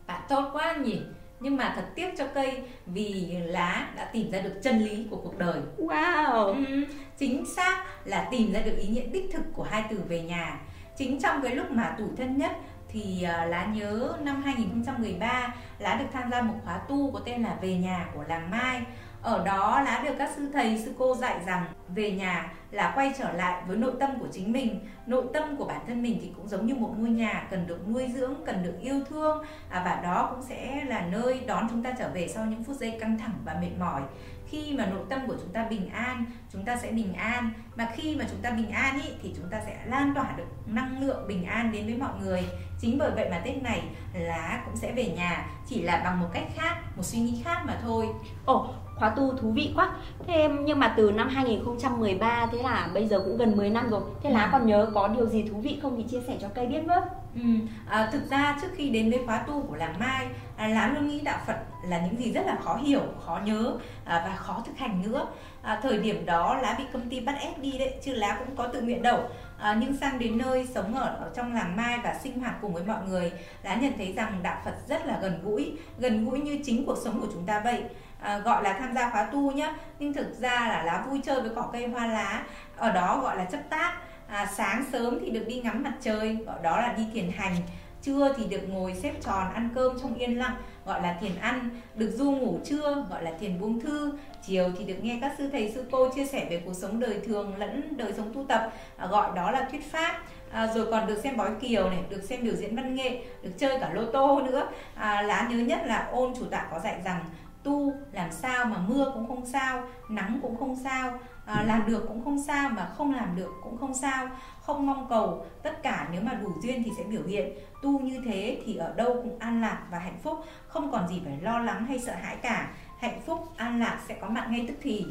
Bạn 0.08 0.22
tốt 0.30 0.50
quá 0.54 0.76
nhỉ 0.76 1.02
nhưng 1.42 1.58
mà 1.58 1.74
thật 1.76 1.86
tiếc 1.96 2.18
cho 2.18 2.28
cây 2.28 2.64
vì 2.86 3.38
lá 3.46 3.92
đã 3.96 4.06
tìm 4.06 4.32
ra 4.32 4.42
được 4.42 4.54
chân 4.64 4.80
lý 4.80 5.08
của 5.10 5.18
cuộc 5.18 5.38
đời. 5.38 5.62
Wow. 5.78 6.46
Ừ, 6.46 6.84
chính 7.18 7.46
xác 7.46 7.86
là 8.06 8.28
tìm 8.32 8.54
ra 8.54 8.60
được 8.60 8.78
ý 8.78 8.88
nghĩa 8.88 9.06
đích 9.06 9.30
thực 9.34 9.44
của 9.54 9.64
hai 9.64 9.84
từ 9.90 9.98
về 10.08 10.22
nhà. 10.22 10.60
Chính 10.98 11.20
trong 11.20 11.42
cái 11.44 11.56
lúc 11.56 11.72
mà 11.72 11.96
tủi 11.98 12.08
thân 12.18 12.38
nhất 12.38 12.52
thì 12.90 13.26
uh, 13.44 13.50
lá 13.50 13.66
nhớ 13.66 14.14
năm 14.22 14.42
2013 14.44 15.54
lá 15.80 15.96
được 15.96 16.06
tham 16.14 16.32
gia 16.32 16.42
một 16.42 16.54
khóa 16.64 16.78
tu 16.78 17.12
có 17.12 17.20
tên 17.20 17.42
là 17.42 17.58
về 17.62 17.76
nhà 17.76 18.10
của 18.16 18.24
làng 18.28 18.50
Mai 18.52 18.82
ở 19.22 19.46
đó 19.46 19.82
lá 19.82 20.02
được 20.04 20.14
các 20.20 20.30
sư 20.36 20.50
thầy 20.54 20.80
sư 20.86 20.94
cô 20.98 21.16
dạy 21.16 21.40
rằng 21.46 21.66
về 21.96 22.12
nhà 22.12 22.52
là 22.72 22.92
quay 22.96 23.14
trở 23.18 23.32
lại 23.32 23.64
với 23.68 23.78
nội 23.78 23.94
tâm 24.00 24.20
của 24.20 24.28
chính 24.32 24.52
mình. 24.52 24.80
Nội 25.06 25.26
tâm 25.34 25.58
của 25.58 25.66
bản 25.66 25.82
thân 25.88 26.04
mình 26.04 26.20
thì 26.22 26.32
cũng 26.36 26.48
giống 26.48 26.66
như 26.66 26.76
một 26.76 26.94
ngôi 26.98 27.10
nhà 27.10 27.48
cần 27.50 27.68
được 27.68 27.90
nuôi 27.90 28.12
dưỡng 28.16 28.36
cần 28.46 28.64
được 28.64 28.78
yêu 28.82 29.00
thương. 29.10 29.44
À, 29.70 29.82
và 29.86 30.02
đó 30.04 30.28
cũng 30.32 30.42
sẽ 30.42 30.84
là 30.86 31.02
nơi 31.02 31.42
đón 31.48 31.68
chúng 31.70 31.84
ta 31.84 31.92
trở 32.00 32.10
về 32.14 32.28
sau 32.28 32.46
những 32.46 32.64
phút 32.64 32.76
giây 32.76 32.98
căng 33.00 33.18
thẳng 33.18 33.34
và 33.46 33.54
mệt 33.62 33.72
mỏi. 33.80 34.02
Khi 34.48 34.76
mà 34.78 34.86
nội 34.86 35.06
tâm 35.10 35.28
của 35.28 35.36
chúng 35.42 35.54
ta 35.54 35.68
bình 35.70 35.90
an 35.90 36.26
chúng 36.54 36.66
ta 36.66 36.76
sẽ 36.76 36.92
bình 36.92 37.14
an. 37.14 37.52
Mà 37.76 37.90
khi 37.96 38.16
mà 38.16 38.26
chúng 38.32 38.42
ta 38.42 38.50
bình 38.50 38.72
an 38.72 39.02
ý, 39.02 39.10
thì 39.24 39.34
chúng 39.38 39.50
ta 39.50 39.62
sẽ 39.66 39.78
lan 39.86 40.14
tỏa 40.16 40.34
được 40.38 40.48
năng 40.66 41.02
lượng 41.02 41.28
bình 41.28 41.46
an 41.46 41.72
đến 41.72 41.86
với 41.86 41.98
mọi 41.98 42.12
người. 42.22 42.44
Chính 42.82 42.98
bởi 42.98 43.12
vậy 43.12 43.30
mà 43.30 43.42
tết 43.46 43.64
này 43.64 43.82
lá 44.14 44.62
cũng 44.66 44.76
sẽ 44.76 44.92
về 44.92 45.06
nhà. 45.06 45.46
Chỉ 45.70 45.82
là 45.82 46.02
bằng 46.04 46.20
một 46.20 46.28
cách 46.34 46.48
khác 46.56 46.78
một 46.96 47.04
suy 47.04 47.20
nghĩ 47.20 47.42
khác 47.46 47.64
mà 47.66 47.78
thôi. 47.82 48.08
Ồ 48.46 48.74
khóa 49.02 49.10
tu 49.10 49.38
thú 49.38 49.52
vị 49.52 49.72
quá 49.76 49.92
thế 50.28 50.50
nhưng 50.62 50.80
mà 50.80 50.94
từ 50.98 51.12
năm 51.12 51.30
2013 51.30 52.48
thế 52.52 52.64
là 52.64 52.90
bây 52.94 53.08
giờ 53.08 53.20
cũng 53.20 53.38
gần 53.38 53.58
10 53.58 53.70
năm 53.70 53.90
rồi 53.90 54.02
thế 54.24 54.30
lá 54.30 54.44
ừ. 54.44 54.50
còn 54.52 54.66
nhớ 54.66 54.88
có 54.94 55.08
điều 55.08 55.26
gì 55.26 55.44
thú 55.44 55.58
vị 55.58 55.80
không 55.82 55.98
thì 55.98 56.04
chia 56.04 56.22
sẻ 56.28 56.38
cho 56.42 56.48
cây 56.56 56.68
biết 56.68 56.82
với 56.88 57.02
ừ. 57.36 57.42
à, 57.90 58.10
thực 58.12 58.30
ra 58.30 58.58
trước 58.62 58.68
khi 58.76 58.90
đến 58.90 59.10
với 59.10 59.20
khóa 59.26 59.38
tu 59.38 59.62
của 59.62 59.76
làng 59.76 60.00
mai 60.00 60.28
à, 60.58 60.68
lá 60.68 60.92
luôn 60.96 61.08
nghĩ 61.08 61.22
đạo 61.22 61.40
phật 61.48 61.56
là 61.84 62.02
những 62.06 62.24
gì 62.24 62.32
rất 62.32 62.46
là 62.46 62.58
khó 62.64 62.76
hiểu 62.76 63.02
khó 63.26 63.40
nhớ 63.46 63.74
à, 64.06 64.22
và 64.26 64.36
khó 64.36 64.64
thực 64.66 64.78
hành 64.78 65.02
nữa 65.02 65.28
à, 65.62 65.80
thời 65.84 65.98
điểm 65.98 66.26
đó 66.26 66.56
lá 66.62 66.76
bị 66.78 66.84
công 66.94 67.10
ty 67.10 67.20
bắt 67.20 67.36
ép 67.40 67.60
đi 67.60 67.72
đấy 67.78 67.94
chứ 68.04 68.14
lá 68.14 68.38
cũng 68.40 68.56
có 68.56 68.68
tự 68.68 68.82
nguyện 68.82 69.02
đâu 69.02 69.20
à, 69.62 69.78
nhưng 69.80 69.98
sang 69.98 70.20
đến 70.20 70.38
nơi 70.38 70.68
sống 70.74 70.96
ở, 70.96 71.06
ở 71.06 71.32
trong 71.36 71.54
làng 71.54 71.76
mai 71.76 72.00
và 72.04 72.20
sinh 72.24 72.40
hoạt 72.40 72.56
cùng 72.62 72.74
với 72.74 72.84
mọi 72.84 73.08
người 73.08 73.32
lá 73.64 73.76
nhận 73.76 73.94
thấy 73.98 74.14
rằng 74.14 74.40
đạo 74.44 74.62
phật 74.66 74.76
rất 74.88 75.06
là 75.06 75.20
gần 75.22 75.40
gũi 75.44 75.78
gần 75.98 76.26
gũi 76.26 76.40
như 76.40 76.60
chính 76.66 76.86
cuộc 76.86 76.98
sống 77.04 77.22
của 77.22 77.28
chúng 77.34 77.46
ta 77.46 77.60
vậy. 77.60 77.84
À, 78.20 78.38
gọi 78.38 78.64
là 78.64 78.74
tham 78.74 78.94
gia 78.94 79.10
khóa 79.10 79.24
tu 79.24 79.52
nhá 79.52 79.76
nhưng 80.00 80.14
thực 80.14 80.40
ra 80.40 80.68
là 80.68 80.84
lá 80.84 81.06
vui 81.08 81.22
chơi 81.24 81.42
với 81.42 81.52
cỏ 81.56 81.70
cây 81.74 81.88
hoa 81.88 82.08
lá 82.08 82.44
ở 82.76 82.92
đó 82.92 83.20
gọi 83.24 83.38
là 83.38 83.46
chấp 83.46 83.62
tác. 83.70 83.94
À, 84.28 84.46
sáng 84.46 84.86
sớm 84.92 85.18
thì 85.22 85.32
được 85.32 85.44
đi 85.48 85.62
ngắm 85.62 85.84
mặt 85.84 85.94
trời 86.02 86.38
gọi 86.46 86.60
đó 86.64 86.82
là 86.82 86.94
đi 86.94 87.08
thiền 87.14 87.32
hành. 87.32 87.56
Trưa 88.02 88.34
thì 88.38 88.46
được 88.46 88.70
ngồi 88.70 88.96
xếp 88.96 89.14
tròn 89.22 89.54
ăn 89.54 89.70
cơm 89.76 90.00
trong 90.02 90.16
yên 90.16 90.40
lặng 90.40 90.56
gọi 90.86 91.02
là 91.02 91.18
thiền 91.22 91.32
ăn. 91.42 91.70
Được 91.96 92.12
du 92.16 92.32
ngủ 92.32 92.60
trưa 92.66 93.06
gọi 93.10 93.24
là 93.24 93.32
thiền 93.40 93.60
buông 93.60 93.80
thư 93.80 94.14
chiều 94.46 94.70
thì 94.78 94.86
được 94.86 94.96
nghe 95.02 95.18
các 95.22 95.34
sư 95.38 95.50
thầy 95.52 95.72
sư 95.72 95.86
cô 95.92 96.10
chia 96.10 96.26
sẻ 96.26 96.48
về 96.50 96.62
cuộc 96.66 96.74
sống 96.74 97.00
đời 97.00 97.20
thường 97.26 97.58
lẫn 97.58 97.98
đời 97.98 98.14
sống 98.14 98.34
tu 98.34 98.44
tập 98.44 98.74
à, 98.98 99.08
gọi 99.08 99.32
đó 99.36 99.52
là 99.52 99.68
thuyết 99.72 99.92
pháp. 99.92 100.18
À, 100.52 100.68
rồi 100.68 100.92
còn 100.92 101.08
được 101.08 101.20
xem 101.24 101.38
bói 101.38 101.50
kiều 101.62 101.90
này 101.90 102.04
được 102.10 102.24
xem 102.24 102.44
biểu 102.44 102.56
diễn 102.56 102.76
văn 102.76 102.96
nghệ 102.96 103.22
được 103.44 103.52
chơi 103.58 103.80
cả 103.80 103.90
lô 103.94 104.06
tô 104.06 104.42
nữa. 104.42 104.68
À, 104.96 105.22
lá 105.22 105.48
nhớ 105.50 105.58
nhất 105.58 105.80
là 105.86 106.10
ôn 106.12 106.34
chủ 106.40 106.46
tạ 106.46 106.68
có 106.72 106.80
dạy 106.80 107.02
rằng 107.06 107.26
tu 107.64 107.94
làm 108.12 108.32
sao 108.32 108.66
mà 108.66 108.78
mưa 108.88 109.12
cũng 109.14 109.28
không 109.28 109.46
sao 109.46 109.84
nắng 110.10 110.40
cũng 110.42 110.58
không 110.58 110.76
sao 110.76 111.20
à, 111.46 111.64
làm 111.68 111.88
được 111.88 112.06
cũng 112.08 112.24
không 112.24 112.40
sao 112.40 112.70
mà 112.70 112.90
không 112.98 113.14
làm 113.14 113.36
được 113.36 113.52
cũng 113.64 113.78
không 113.78 113.94
sao. 113.94 114.30
Không 114.62 114.88
mong 114.88 115.08
cầu 115.10 115.46
tất 115.64 115.84
cả 115.84 116.08
nếu 116.12 116.22
mà 116.22 116.34
đủ 116.34 116.52
duyên 116.64 116.84
thì 116.84 116.92
sẽ 116.98 117.04
biểu 117.04 117.24
hiện. 117.28 117.54
Tu 117.82 118.00
như 118.00 118.22
thế 118.26 118.62
thì 118.66 118.76
ở 118.76 118.94
đâu 118.94 119.14
cũng 119.14 119.40
an 119.40 119.62
lạc 119.62 119.82
và 119.92 120.00
hạnh 120.00 120.18
phúc 120.24 120.46
không 120.68 120.92
còn 120.92 121.08
gì 121.08 121.22
phải 121.26 121.38
lo 121.42 121.60
lắng 121.60 121.86
hay 121.86 122.00
sợ 122.00 122.14
hãi 122.14 122.36
cả 122.42 122.68
hạnh 123.02 123.22
phúc 123.26 123.40
an 123.58 123.80
lạc 123.80 124.00
sẽ 124.08 124.18
có 124.22 124.30
mặt 124.30 124.48
ngay 124.50 124.66
tức 124.68 124.74
thì 124.82 125.06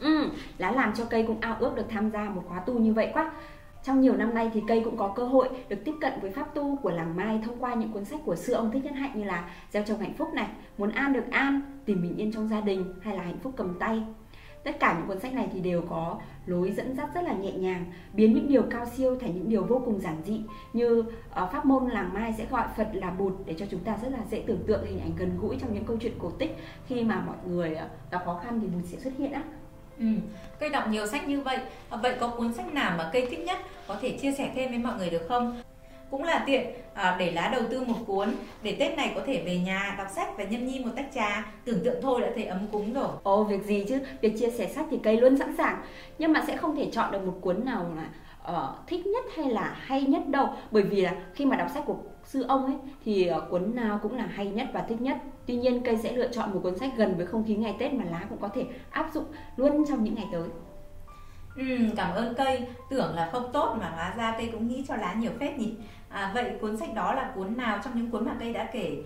ừ 0.00 0.28
lá 0.58 0.70
làm 0.70 0.94
cho 0.94 1.04
cây 1.04 1.24
cũng 1.26 1.40
ao 1.40 1.56
ước 1.60 1.76
được 1.76 1.86
tham 1.88 2.10
gia 2.10 2.24
một 2.24 2.42
khóa 2.48 2.60
tu 2.60 2.78
như 2.78 2.92
vậy 2.92 3.10
quá 3.12 3.32
trong 3.86 4.00
nhiều 4.00 4.16
năm 4.16 4.34
nay 4.34 4.50
thì 4.54 4.62
cây 4.68 4.82
cũng 4.84 4.96
có 4.96 5.12
cơ 5.16 5.24
hội 5.24 5.48
được 5.68 5.76
tiếp 5.84 5.94
cận 6.00 6.12
với 6.22 6.30
pháp 6.30 6.54
tu 6.54 6.76
của 6.76 6.90
làng 6.90 7.16
Mai 7.16 7.40
thông 7.44 7.58
qua 7.58 7.74
những 7.74 7.92
cuốn 7.92 8.04
sách 8.04 8.20
của 8.24 8.36
sư 8.36 8.52
ông 8.52 8.70
Thích 8.70 8.84
Nhất 8.84 8.94
Hạnh 8.94 9.12
như 9.14 9.24
là 9.24 9.50
Gieo 9.72 9.82
trồng 9.82 9.98
hạnh 9.98 10.14
phúc 10.18 10.28
này, 10.34 10.48
Muốn 10.78 10.90
an 10.90 11.12
được 11.12 11.24
an, 11.30 11.60
Tìm 11.84 12.02
bình 12.02 12.16
yên 12.16 12.32
trong 12.32 12.48
gia 12.48 12.60
đình 12.60 12.94
hay 13.02 13.16
là 13.16 13.22
Hạnh 13.22 13.38
phúc 13.42 13.52
cầm 13.56 13.74
tay. 13.78 14.02
Tất 14.66 14.80
cả 14.80 14.94
những 14.98 15.06
cuốn 15.08 15.20
sách 15.20 15.34
này 15.34 15.48
thì 15.52 15.60
đều 15.60 15.82
có 15.90 16.18
lối 16.46 16.72
dẫn 16.72 16.96
dắt 16.96 17.08
rất 17.14 17.24
là 17.24 17.32
nhẹ 17.32 17.52
nhàng, 17.52 17.84
biến 18.12 18.34
những 18.34 18.48
điều 18.48 18.62
cao 18.62 18.86
siêu 18.96 19.16
thành 19.20 19.34
những 19.34 19.48
điều 19.48 19.64
vô 19.64 19.82
cùng 19.84 20.00
giản 20.00 20.16
dị 20.26 20.40
như 20.72 20.98
uh, 21.00 21.52
pháp 21.52 21.64
môn 21.64 21.90
làng 21.90 22.10
Mai 22.14 22.34
sẽ 22.38 22.46
gọi 22.50 22.66
Phật 22.76 22.88
là 22.92 23.10
Bụt 23.10 23.32
để 23.46 23.54
cho 23.58 23.66
chúng 23.70 23.80
ta 23.80 23.98
rất 24.02 24.08
là 24.12 24.18
dễ 24.30 24.42
tưởng 24.46 24.64
tượng 24.66 24.86
hình 24.86 25.00
ảnh 25.00 25.10
gần 25.18 25.38
gũi 25.40 25.56
trong 25.60 25.74
những 25.74 25.84
câu 25.84 25.96
chuyện 26.00 26.12
cổ 26.18 26.30
tích 26.30 26.56
khi 26.86 27.04
mà 27.04 27.22
mọi 27.26 27.36
người 27.46 27.70
uh, 27.72 28.10
gặp 28.10 28.22
khó 28.24 28.40
khăn 28.44 28.60
thì 28.60 28.66
Bụt 28.66 28.84
sẽ 28.86 28.98
xuất 28.98 29.12
hiện 29.18 29.32
á. 29.32 29.42
Ừ, 29.98 30.06
cây 30.60 30.70
đọc 30.70 30.88
nhiều 30.88 31.06
sách 31.06 31.28
như 31.28 31.40
vậy 31.40 31.58
Vậy 32.02 32.16
có 32.20 32.28
cuốn 32.28 32.52
sách 32.52 32.74
nào 32.74 32.94
mà 32.98 33.10
cây 33.12 33.26
thích 33.30 33.40
nhất 33.40 33.58
Có 33.86 33.96
thể 34.00 34.18
chia 34.18 34.32
sẻ 34.32 34.52
thêm 34.54 34.70
với 34.70 34.78
mọi 34.78 34.98
người 34.98 35.10
được 35.10 35.22
không? 35.28 35.62
Cũng 36.10 36.22
là 36.22 36.42
tiện 36.46 36.66
à, 36.94 37.16
để 37.18 37.32
lá 37.32 37.48
đầu 37.52 37.62
tư 37.70 37.84
một 37.84 37.94
cuốn 38.06 38.28
Để 38.62 38.76
Tết 38.78 38.96
này 38.96 39.12
có 39.14 39.22
thể 39.26 39.42
về 39.46 39.58
nhà 39.58 39.94
đọc 39.98 40.06
sách 40.10 40.28
và 40.36 40.44
nhâm 40.44 40.66
nhi 40.66 40.80
một 40.84 40.90
tách 40.96 41.06
trà. 41.14 41.52
Tưởng 41.64 41.84
tượng 41.84 42.02
thôi 42.02 42.20
đã 42.20 42.28
thấy 42.34 42.44
ấm 42.44 42.66
cúng 42.72 42.92
rồi. 42.92 43.08
Ồ, 43.22 43.44
việc 43.44 43.64
gì 43.64 43.84
chứ? 43.88 43.98
Việc 44.20 44.38
chia 44.38 44.50
sẻ 44.50 44.68
sách 44.68 44.86
thì 44.90 44.98
cây 45.02 45.16
luôn 45.16 45.36
sẵn 45.36 45.56
sàng. 45.56 45.82
Nhưng 46.18 46.32
mà 46.32 46.44
sẽ 46.46 46.56
không 46.56 46.76
thể 46.76 46.90
chọn 46.92 47.12
được 47.12 47.26
một 47.26 47.38
cuốn 47.40 47.64
nào 47.64 47.86
là 47.96 48.02
uh, 48.02 48.08
ờ, 48.42 48.74
thích 48.86 49.06
nhất 49.06 49.24
hay 49.36 49.50
là 49.50 49.76
hay 49.80 50.02
nhất 50.02 50.28
đâu. 50.28 50.48
Bởi 50.70 50.82
vì 50.82 51.00
là 51.00 51.14
khi 51.34 51.44
mà 51.44 51.56
đọc 51.56 51.68
sách 51.74 51.82
của 51.86 51.96
sư 52.24 52.44
ông 52.48 52.66
ấy 52.66 52.74
thì 53.04 53.30
uh, 53.36 53.50
cuốn 53.50 53.74
nào 53.74 53.98
cũng 54.02 54.16
là 54.16 54.26
hay 54.26 54.46
nhất 54.46 54.66
và 54.72 54.82
thích 54.88 55.00
nhất. 55.00 55.16
Tuy 55.46 55.54
nhiên 55.54 55.80
cây 55.84 55.96
sẽ 55.96 56.12
lựa 56.12 56.28
chọn 56.28 56.52
một 56.54 56.60
cuốn 56.62 56.78
sách 56.78 56.90
gần 56.96 57.16
với 57.16 57.26
không 57.26 57.44
khí 57.46 57.54
ngày 57.54 57.74
tết 57.78 57.92
mà 57.92 58.04
lá 58.04 58.26
cũng 58.28 58.38
có 58.38 58.48
thể 58.48 58.64
áp 58.90 59.10
dụng 59.14 59.24
luôn 59.56 59.84
trong 59.88 60.04
những 60.04 60.14
ngày 60.14 60.26
tới. 60.32 60.48
Ừ, 61.56 61.64
cảm 61.96 62.14
ơn 62.14 62.34
cây. 62.34 62.66
Tưởng 62.90 63.14
là 63.14 63.28
không 63.32 63.52
tốt 63.52 63.76
mà 63.80 63.90
hóa 63.94 64.14
ra 64.16 64.34
cây 64.38 64.48
cũng 64.52 64.68
nghĩ 64.68 64.84
cho 64.88 64.96
lá 64.96 65.14
nhiều 65.14 65.30
phép 65.40 65.58
nhỉ? 65.58 65.74
À, 66.08 66.30
vậy 66.34 66.52
cuốn 66.60 66.76
sách 66.76 66.94
đó 66.94 67.14
là 67.14 67.30
cuốn 67.34 67.56
nào 67.56 67.78
trong 67.84 67.92
những 67.96 68.10
cuốn 68.10 68.26
mà 68.26 68.32
cây 68.40 68.52
đã 68.52 68.68
kể? 68.72 68.96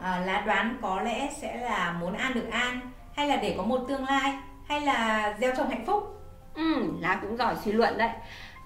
À, 0.00 0.22
lá 0.26 0.42
đoán 0.46 0.76
có 0.82 1.00
lẽ 1.00 1.30
sẽ 1.40 1.56
là 1.56 1.96
muốn 2.00 2.12
an 2.12 2.34
được 2.34 2.50
an 2.50 2.80
hay 3.14 3.28
là 3.28 3.36
để 3.36 3.54
có 3.56 3.62
một 3.62 3.84
tương 3.88 4.04
lai 4.04 4.34
hay 4.66 4.80
là 4.80 5.34
gieo 5.40 5.52
trồng 5.56 5.68
hạnh 5.68 5.86
phúc? 5.86 6.20
Ừ 6.54 6.82
lá 7.00 7.18
cũng 7.22 7.36
giỏi 7.36 7.54
suy 7.64 7.72
luận 7.72 7.98
đấy. 7.98 8.10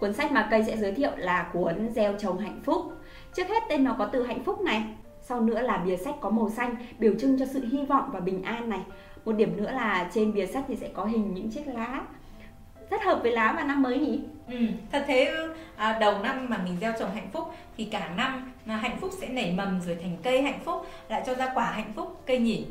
Cuốn 0.01 0.13
sách 0.13 0.33
mà 0.33 0.49
cây 0.51 0.65
sẽ 0.65 0.77
giới 0.77 0.95
thiệu 0.95 1.11
là 1.17 1.51
cuốn 1.53 1.89
gieo 1.95 2.13
trồng 2.19 2.39
hạnh 2.39 2.61
phúc. 2.65 2.93
Trước 3.35 3.49
hết 3.49 3.63
tên 3.69 3.85
nó 3.85 3.97
có 3.99 4.07
từ 4.07 4.27
hạnh 4.27 4.45
phúc 4.45 4.61
này 4.61 4.85
sau 5.21 5.41
nữa 5.41 5.61
là 5.61 5.77
bìa 5.77 5.97
sách 5.97 6.15
có 6.21 6.31
màu 6.31 6.51
xanh 6.51 6.77
biểu 6.99 7.13
trưng 7.21 7.39
cho 7.39 7.47
sự 7.47 7.65
hy 7.73 7.85
vọng 7.85 8.11
và 8.13 8.21
bình 8.21 8.43
an 8.43 8.69
này. 8.69 8.81
Một 9.25 9.33
điểm 9.33 9.57
nữa 9.57 9.71
là 9.71 10.11
trên 10.13 10.33
bìa 10.33 10.47
sách 10.47 10.65
thì 10.69 10.77
sẽ 10.77 10.89
có 10.95 11.05
hình 11.05 11.35
những 11.35 11.51
chiếc 11.51 11.67
lá 11.67 12.03
rất 12.91 13.03
hợp 13.03 13.19
với 13.23 13.33
lá 13.33 13.53
vào 13.53 13.67
năm 13.67 13.83
mới 13.83 13.99
nhỉ 13.99 14.21
ừ, 14.51 14.57
thật 14.93 15.05
thế 15.07 15.35
à, 15.77 15.99
đầu 15.99 16.19
năm 16.23 16.47
mà 16.49 16.59
mình 16.65 16.77
gieo 16.81 16.93
trồng 16.99 17.11
hạnh 17.15 17.29
phúc 17.33 17.45
thì 17.77 17.85
cả 17.85 18.11
năm 18.17 18.53
là 18.67 18.77
hạnh 18.77 18.99
phúc 19.01 19.11
sẽ 19.21 19.29
nảy 19.29 19.53
mầm 19.53 19.81
rồi 19.81 19.97
thành 20.03 20.17
cây 20.23 20.43
hạnh 20.43 20.61
phúc 20.65 20.87
lại 21.09 21.23
cho 21.27 21.35
ra 21.35 21.53
quả 21.55 21.65
hạnh 21.65 21.93
phúc 21.97 22.23
cây 22.27 22.39
nhỉ 22.39 22.67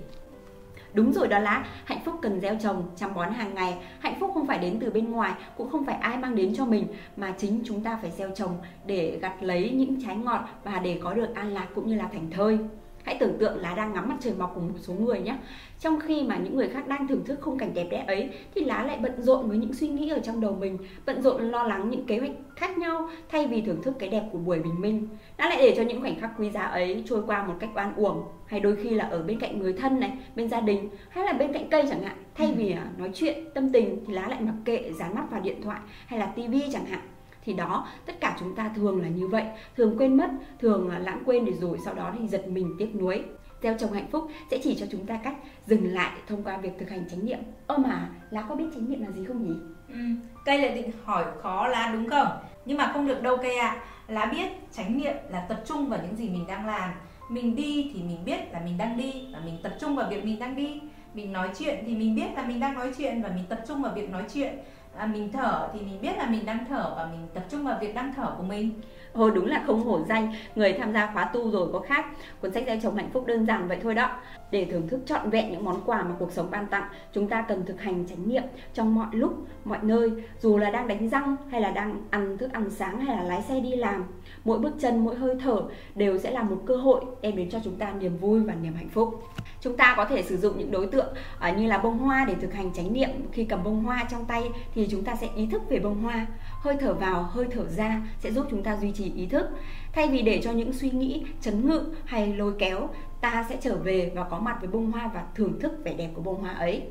Đúng 0.93 1.13
rồi 1.13 1.27
đó 1.27 1.39
là 1.39 1.65
hạnh 1.85 1.99
phúc 2.05 2.15
cần 2.21 2.39
gieo 2.41 2.55
trồng, 2.55 2.83
chăm 2.95 3.13
bón 3.13 3.33
hàng 3.33 3.55
ngày. 3.55 3.77
Hạnh 3.99 4.15
phúc 4.19 4.31
không 4.33 4.47
phải 4.47 4.59
đến 4.59 4.77
từ 4.81 4.89
bên 4.89 5.11
ngoài, 5.11 5.33
cũng 5.57 5.69
không 5.69 5.85
phải 5.85 5.95
ai 5.95 6.17
mang 6.17 6.35
đến 6.35 6.53
cho 6.55 6.65
mình, 6.65 6.87
mà 7.17 7.33
chính 7.37 7.61
chúng 7.65 7.83
ta 7.83 7.99
phải 8.01 8.11
gieo 8.11 8.29
trồng 8.35 8.57
để 8.85 9.19
gặt 9.21 9.33
lấy 9.41 9.69
những 9.69 10.01
trái 10.05 10.15
ngọt 10.15 10.45
và 10.63 10.79
để 10.79 10.99
có 11.03 11.13
được 11.13 11.35
an 11.35 11.53
lạc 11.53 11.67
cũng 11.75 11.87
như 11.87 11.95
là 11.95 12.09
thành 12.13 12.31
thơi. 12.31 12.57
Hãy 13.03 13.17
tưởng 13.19 13.37
tượng 13.37 13.57
lá 13.57 13.73
đang 13.75 13.93
ngắm 13.93 14.09
mặt 14.09 14.15
trời 14.19 14.33
mọc 14.37 14.51
cùng 14.55 14.67
một 14.67 14.79
số 14.79 14.93
người 14.93 15.19
nhé. 15.19 15.37
Trong 15.79 15.99
khi 15.99 16.23
mà 16.23 16.37
những 16.37 16.55
người 16.55 16.69
khác 16.69 16.87
đang 16.87 17.07
thưởng 17.07 17.23
thức 17.25 17.39
khung 17.41 17.57
cảnh 17.57 17.73
đẹp 17.73 17.87
đẽ 17.91 18.03
ấy 18.07 18.29
thì 18.55 18.65
lá 18.65 18.83
lại 18.83 18.97
bận 19.01 19.21
rộn 19.21 19.49
với 19.49 19.57
những 19.57 19.73
suy 19.73 19.87
nghĩ 19.87 20.09
ở 20.09 20.19
trong 20.19 20.41
đầu 20.41 20.55
mình, 20.59 20.77
bận 21.05 21.21
rộn 21.21 21.41
lo 21.41 21.63
lắng 21.63 21.89
những 21.89 22.05
kế 22.05 22.17
hoạch 22.17 22.31
khác 22.55 22.77
nhau 22.77 23.09
thay 23.29 23.47
vì 23.47 23.61
thưởng 23.61 23.81
thức 23.83 23.93
cái 23.99 24.09
đẹp 24.09 24.23
của 24.31 24.37
buổi 24.37 24.59
bình 24.59 24.81
minh. 24.81 25.07
Đã 25.37 25.49
lại 25.49 25.57
để 25.57 25.73
cho 25.77 25.83
những 25.83 26.01
khoảnh 26.01 26.19
khắc 26.19 26.31
quý 26.39 26.49
giá 26.49 26.61
ấy 26.61 27.03
trôi 27.05 27.23
qua 27.27 27.47
một 27.47 27.53
cách 27.59 27.69
oan 27.75 27.95
uổng 27.95 28.23
hay 28.45 28.59
đôi 28.59 28.75
khi 28.75 28.89
là 28.89 29.05
ở 29.05 29.23
bên 29.23 29.39
cạnh 29.39 29.59
người 29.59 29.73
thân 29.73 29.99
này, 29.99 30.11
bên 30.35 30.49
gia 30.49 30.61
đình 30.61 30.89
hay 31.09 31.25
là 31.25 31.33
bên 31.33 31.53
cạnh 31.53 31.69
cây 31.69 31.83
chẳng 31.89 32.03
hạn. 32.03 32.17
Thay 32.35 32.47
ừ. 32.47 32.53
vì 32.57 32.71
à, 32.71 32.87
nói 32.97 33.11
chuyện 33.13 33.37
tâm 33.53 33.71
tình 33.71 34.03
thì 34.07 34.13
lá 34.13 34.27
lại 34.27 34.41
mặc 34.41 34.55
kệ 34.65 34.91
dán 34.99 35.15
mắt 35.15 35.31
vào 35.31 35.41
điện 35.41 35.61
thoại 35.61 35.79
hay 36.05 36.19
là 36.19 36.25
tivi 36.25 36.61
chẳng 36.71 36.85
hạn 36.85 37.01
thì 37.43 37.53
đó 37.53 37.87
tất 38.05 38.19
cả 38.19 38.37
chúng 38.39 38.55
ta 38.55 38.71
thường 38.75 39.01
là 39.01 39.07
như 39.07 39.27
vậy. 39.27 39.43
Thường 39.77 39.97
quên 39.97 40.17
mất 40.17 40.29
thường 40.59 40.91
lãng 41.03 41.23
quên 41.25 41.45
để 41.45 41.53
rồi 41.53 41.77
sau 41.85 41.93
đó 41.93 42.13
thì 42.19 42.27
giật 42.27 42.47
mình 42.47 42.75
tiếc 42.79 42.95
nuối. 42.95 43.23
Gieo 43.63 43.77
trồng 43.77 43.93
hạnh 43.93 44.07
phúc 44.11 44.27
sẽ 44.51 44.59
chỉ 44.63 44.75
cho 44.75 44.85
chúng 44.91 45.05
ta 45.05 45.19
cách 45.23 45.35
dừng 45.65 45.93
lại 45.93 46.11
thông 46.27 46.43
qua 46.43 46.57
việc 46.57 46.71
thực 46.79 46.89
hành 46.89 47.09
chánh 47.09 47.25
niệm. 47.25 47.39
Ơ 47.67 47.77
mà 47.77 48.09
lá 48.29 48.41
có 48.49 48.55
biết 48.55 48.65
chánh 48.73 48.89
niệm 48.89 49.01
là 49.01 49.11
gì 49.11 49.25
không 49.25 49.47
nhỉ? 49.47 49.53
Ừ, 49.89 49.99
cây 50.45 50.59
lại 50.59 50.75
định 50.75 50.91
hỏi 51.03 51.25
khó 51.41 51.67
lá 51.67 51.89
đúng 51.93 52.09
không? 52.09 52.27
Nhưng 52.65 52.77
mà 52.77 52.91
không 52.93 53.07
được 53.07 53.21
đâu 53.21 53.37
cây 53.37 53.57
ạ. 53.57 53.67
À. 53.67 53.83
lá 54.07 54.25
biết 54.25 54.47
chánh 54.71 54.97
niệm 54.97 55.13
là 55.29 55.45
tập 55.49 55.61
trung 55.65 55.89
vào 55.89 55.99
những 56.03 56.15
gì 56.15 56.29
mình 56.29 56.47
đang 56.47 56.65
làm. 56.65 56.91
Mình 57.29 57.55
đi 57.55 57.91
thì 57.93 58.03
mình 58.03 58.25
biết 58.25 58.39
là 58.51 58.61
mình 58.65 58.77
đang 58.77 58.97
đi 58.97 59.27
và 59.33 59.39
mình 59.45 59.57
tập 59.63 59.75
trung 59.79 59.95
vào 59.95 60.09
việc 60.09 60.25
mình 60.25 60.39
đang 60.39 60.55
đi. 60.55 60.81
Mình 61.13 61.33
nói 61.33 61.49
chuyện 61.59 61.83
thì 61.85 61.95
mình 61.95 62.15
biết 62.15 62.27
là 62.35 62.45
mình 62.45 62.59
đang 62.59 62.73
nói 62.73 62.93
chuyện 62.97 63.21
và 63.21 63.29
mình 63.29 63.43
tập 63.49 63.59
trung 63.67 63.81
vào 63.81 63.93
việc 63.95 64.09
nói 64.09 64.23
chuyện 64.33 64.53
à, 64.97 65.05
mình 65.05 65.31
thở 65.31 65.69
thì 65.73 65.79
mình 65.79 66.01
biết 66.01 66.17
là 66.17 66.27
mình 66.29 66.45
đang 66.45 66.65
thở 66.69 66.93
và 66.97 67.05
mình 67.11 67.27
tập 67.33 67.43
trung 67.49 67.65
vào 67.65 67.77
việc 67.81 67.95
đang 67.95 68.13
thở 68.15 68.33
của 68.37 68.43
mình. 68.43 68.71
Ồ 69.13 69.29
đúng 69.29 69.45
là 69.45 69.63
không 69.67 69.83
hổ 69.83 69.99
danh. 70.09 70.33
Người 70.55 70.73
tham 70.73 70.93
gia 70.93 71.13
khóa 71.13 71.25
tu 71.25 71.51
rồi 71.51 71.69
có 71.73 71.79
khác. 71.79 72.05
Cuốn 72.41 72.51
sách 72.51 72.63
gieo 72.67 72.77
trồng 72.83 72.95
hạnh 72.95 73.09
phúc 73.13 73.25
đơn 73.27 73.45
giản 73.45 73.67
vậy 73.67 73.79
thôi 73.83 73.95
đó. 73.95 74.15
Để 74.51 74.65
thưởng 74.65 74.87
thức 74.87 74.99
trọn 75.05 75.29
vẹn 75.29 75.51
những 75.51 75.65
món 75.65 75.81
quà 75.85 76.03
mà 76.03 76.15
cuộc 76.19 76.31
sống 76.31 76.51
ban 76.51 76.67
tặng 76.67 76.87
Chúng 77.13 77.27
ta 77.27 77.45
cần 77.47 77.65
thực 77.65 77.81
hành 77.81 78.07
chánh 78.07 78.29
niệm 78.29 78.43
trong 78.73 78.95
mọi 78.95 79.07
lúc, 79.11 79.47
mọi 79.65 79.79
nơi. 79.81 80.11
Dù 80.39 80.57
là 80.57 80.69
đang 80.69 80.87
đánh 80.87 81.09
răng 81.09 81.35
hay 81.51 81.61
là 81.61 81.71
đang 81.71 82.01
ăn 82.09 82.37
thức 82.37 82.53
ăn 82.53 82.69
sáng 82.69 82.99
hay 82.99 83.17
là 83.17 83.23
lái 83.23 83.41
xe 83.41 83.59
đi 83.59 83.75
làm 83.75 84.03
Mỗi 84.45 84.59
bước 84.59 84.73
chân, 84.79 85.05
mỗi 85.05 85.15
hơi 85.15 85.35
thở 85.43 85.63
đều 85.95 86.17
sẽ 86.17 86.31
là 86.31 86.43
một 86.43 86.61
cơ 86.65 86.75
hội 86.75 87.01
đem 87.21 87.35
đến 87.35 87.49
cho 87.49 87.59
chúng 87.63 87.75
ta 87.75 87.93
niềm 87.93 88.17
vui 88.17 88.39
và 88.39 88.53
niềm 88.61 88.73
hạnh 88.73 88.89
phúc 88.89 89.23
chúng 89.63 89.77
ta 89.77 89.93
có 89.97 90.05
thể 90.05 90.23
sử 90.23 90.37
dụng 90.37 90.57
những 90.57 90.71
đối 90.71 90.87
tượng 90.87 91.13
uh, 91.49 91.57
như 91.57 91.67
là 91.67 91.77
bông 91.77 91.97
hoa 91.97 92.25
để 92.25 92.35
thực 92.41 92.53
hành 92.53 92.73
chánh 92.73 92.93
niệm. 92.93 93.09
Khi 93.31 93.45
cầm 93.45 93.63
bông 93.63 93.83
hoa 93.83 94.03
trong 94.11 94.25
tay 94.25 94.49
thì 94.75 94.87
chúng 94.91 95.03
ta 95.03 95.15
sẽ 95.15 95.27
ý 95.35 95.47
thức 95.51 95.61
về 95.69 95.79
bông 95.79 96.03
hoa. 96.03 96.25
Hơi 96.59 96.75
thở 96.79 96.93
vào 96.93 97.23
hơi 97.23 97.45
thở 97.51 97.69
ra 97.69 98.01
sẽ 98.19 98.31
giúp 98.31 98.47
chúng 98.49 98.63
ta 98.63 98.77
duy 98.77 98.91
trì 98.91 99.11
ý 99.15 99.25
thức. 99.25 99.49
Thay 99.93 100.07
vì 100.07 100.21
để 100.21 100.41
cho 100.43 100.51
những 100.51 100.73
suy 100.73 100.89
nghĩ 100.89 101.25
chấn 101.41 101.67
ngự 101.67 101.85
hay 102.05 102.35
lôi 102.35 102.53
kéo 102.59 102.89
ta 103.21 103.45
sẽ 103.49 103.57
trở 103.61 103.75
về 103.75 104.11
và 104.15 104.23
có 104.23 104.39
mặt 104.39 104.57
với 104.59 104.69
bông 104.69 104.91
hoa 104.91 105.11
và 105.13 105.23
thưởng 105.35 105.59
thức 105.59 105.71
vẻ 105.83 105.93
đẹp 105.93 106.09
của 106.13 106.21
bông 106.21 106.41
hoa 106.41 106.51
ấy. 106.51 106.83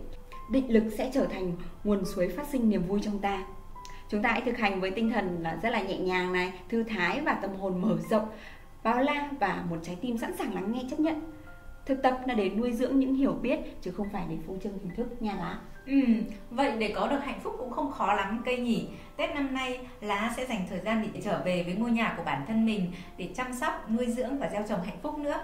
Định 0.50 0.72
lực 0.72 0.84
sẽ 0.98 1.10
trở 1.14 1.24
thành 1.24 1.52
nguồn 1.84 2.04
suối 2.04 2.28
phát 2.28 2.46
sinh 2.52 2.70
niềm 2.70 2.82
vui 2.86 3.00
trong 3.02 3.18
ta. 3.18 3.46
Chúng 4.08 4.22
ta 4.22 4.30
hãy 4.30 4.40
thực 4.40 4.58
hành 4.58 4.80
với 4.80 4.90
tinh 4.90 5.10
thần 5.10 5.38
là 5.42 5.58
rất 5.62 5.70
là 5.70 5.82
nhẹ 5.82 5.98
nhàng 5.98 6.32
này 6.32 6.52
thư 6.68 6.82
thái 6.82 7.20
và 7.20 7.34
tâm 7.34 7.50
hồn 7.54 7.82
mở 7.82 7.96
rộng 8.10 8.28
bao 8.82 9.00
la 9.00 9.28
và 9.40 9.64
một 9.70 9.76
trái 9.82 9.96
tim 10.00 10.18
sẵn 10.18 10.36
sàng 10.36 10.54
lắng 10.54 10.72
nghe 10.72 10.80
chấp 10.90 11.00
nhận 11.00 11.32
thực 11.86 12.02
tập 12.02 12.20
là 12.26 12.34
để 12.34 12.50
nuôi 12.50 12.72
dưỡng 12.72 12.98
những 12.98 13.14
hiểu 13.14 13.32
biết 13.32 13.58
chứ 13.82 13.90
không 13.90 14.08
phải 14.12 14.24
để 14.30 14.36
phô 14.46 14.56
trương 14.62 14.72
hình 14.72 14.94
thức 14.96 15.22
nha 15.22 15.34
lá. 15.38 15.58
Ừ, 15.86 16.00
vậy 16.50 16.72
để 16.78 16.92
có 16.96 17.08
được 17.08 17.18
hạnh 17.24 17.40
phúc 17.42 17.54
cũng 17.58 17.70
không 17.70 17.90
khó 17.90 18.14
lắm 18.14 18.42
cây 18.44 18.58
nhỉ? 18.58 18.88
Tết 19.16 19.34
năm 19.34 19.54
nay 19.54 19.80
lá 20.00 20.32
sẽ 20.36 20.46
dành 20.46 20.66
thời 20.70 20.78
gian 20.80 21.08
để 21.14 21.20
trở 21.20 21.42
về 21.44 21.62
với 21.62 21.74
ngôi 21.74 21.90
nhà 21.90 22.14
của 22.16 22.22
bản 22.24 22.42
thân 22.48 22.66
mình 22.66 22.92
Để 23.18 23.28
chăm 23.36 23.52
sóc, 23.52 23.90
nuôi 23.90 24.06
dưỡng 24.06 24.38
và 24.38 24.48
gieo 24.52 24.62
trồng 24.68 24.82
hạnh 24.82 24.98
phúc 25.02 25.18
nữa. 25.18 25.40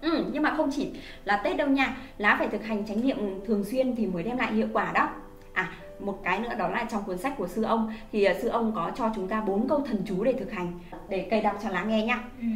Ừ, 0.00 0.24
nhưng 0.32 0.42
mà 0.42 0.54
không 0.56 0.70
chỉ 0.76 0.90
là 1.24 1.40
Tết 1.44 1.56
đâu 1.56 1.68
nha 1.68 1.96
Lá 2.18 2.36
phải 2.38 2.48
thực 2.48 2.64
hành 2.64 2.86
chánh 2.86 3.00
niệm 3.00 3.18
thường 3.46 3.64
xuyên 3.64 3.96
thì 3.96 4.06
mới 4.06 4.22
đem 4.22 4.38
lại 4.38 4.52
hiệu 4.52 4.68
quả 4.72 4.92
đó. 4.92 5.10
À, 5.52 5.72
một 5.98 6.20
cái 6.24 6.40
nữa 6.40 6.54
đó 6.58 6.68
là 6.68 6.86
trong 6.90 7.02
cuốn 7.02 7.18
sách 7.18 7.34
của 7.36 7.48
sư 7.48 7.62
ông 7.62 7.92
Thì 8.12 8.28
sư 8.42 8.48
ông 8.48 8.72
có 8.74 8.90
cho 8.96 9.10
chúng 9.14 9.28
ta 9.28 9.40
bốn 9.40 9.68
câu 9.68 9.80
thần 9.80 10.02
chú 10.06 10.24
để 10.24 10.32
thực 10.32 10.52
hành 10.52 10.78
Để 11.08 11.26
cây 11.30 11.40
đọc 11.40 11.58
cho 11.62 11.68
lá 11.68 11.84
nghe 11.84 12.04
nhá 12.04 12.22
ừ. 12.40 12.46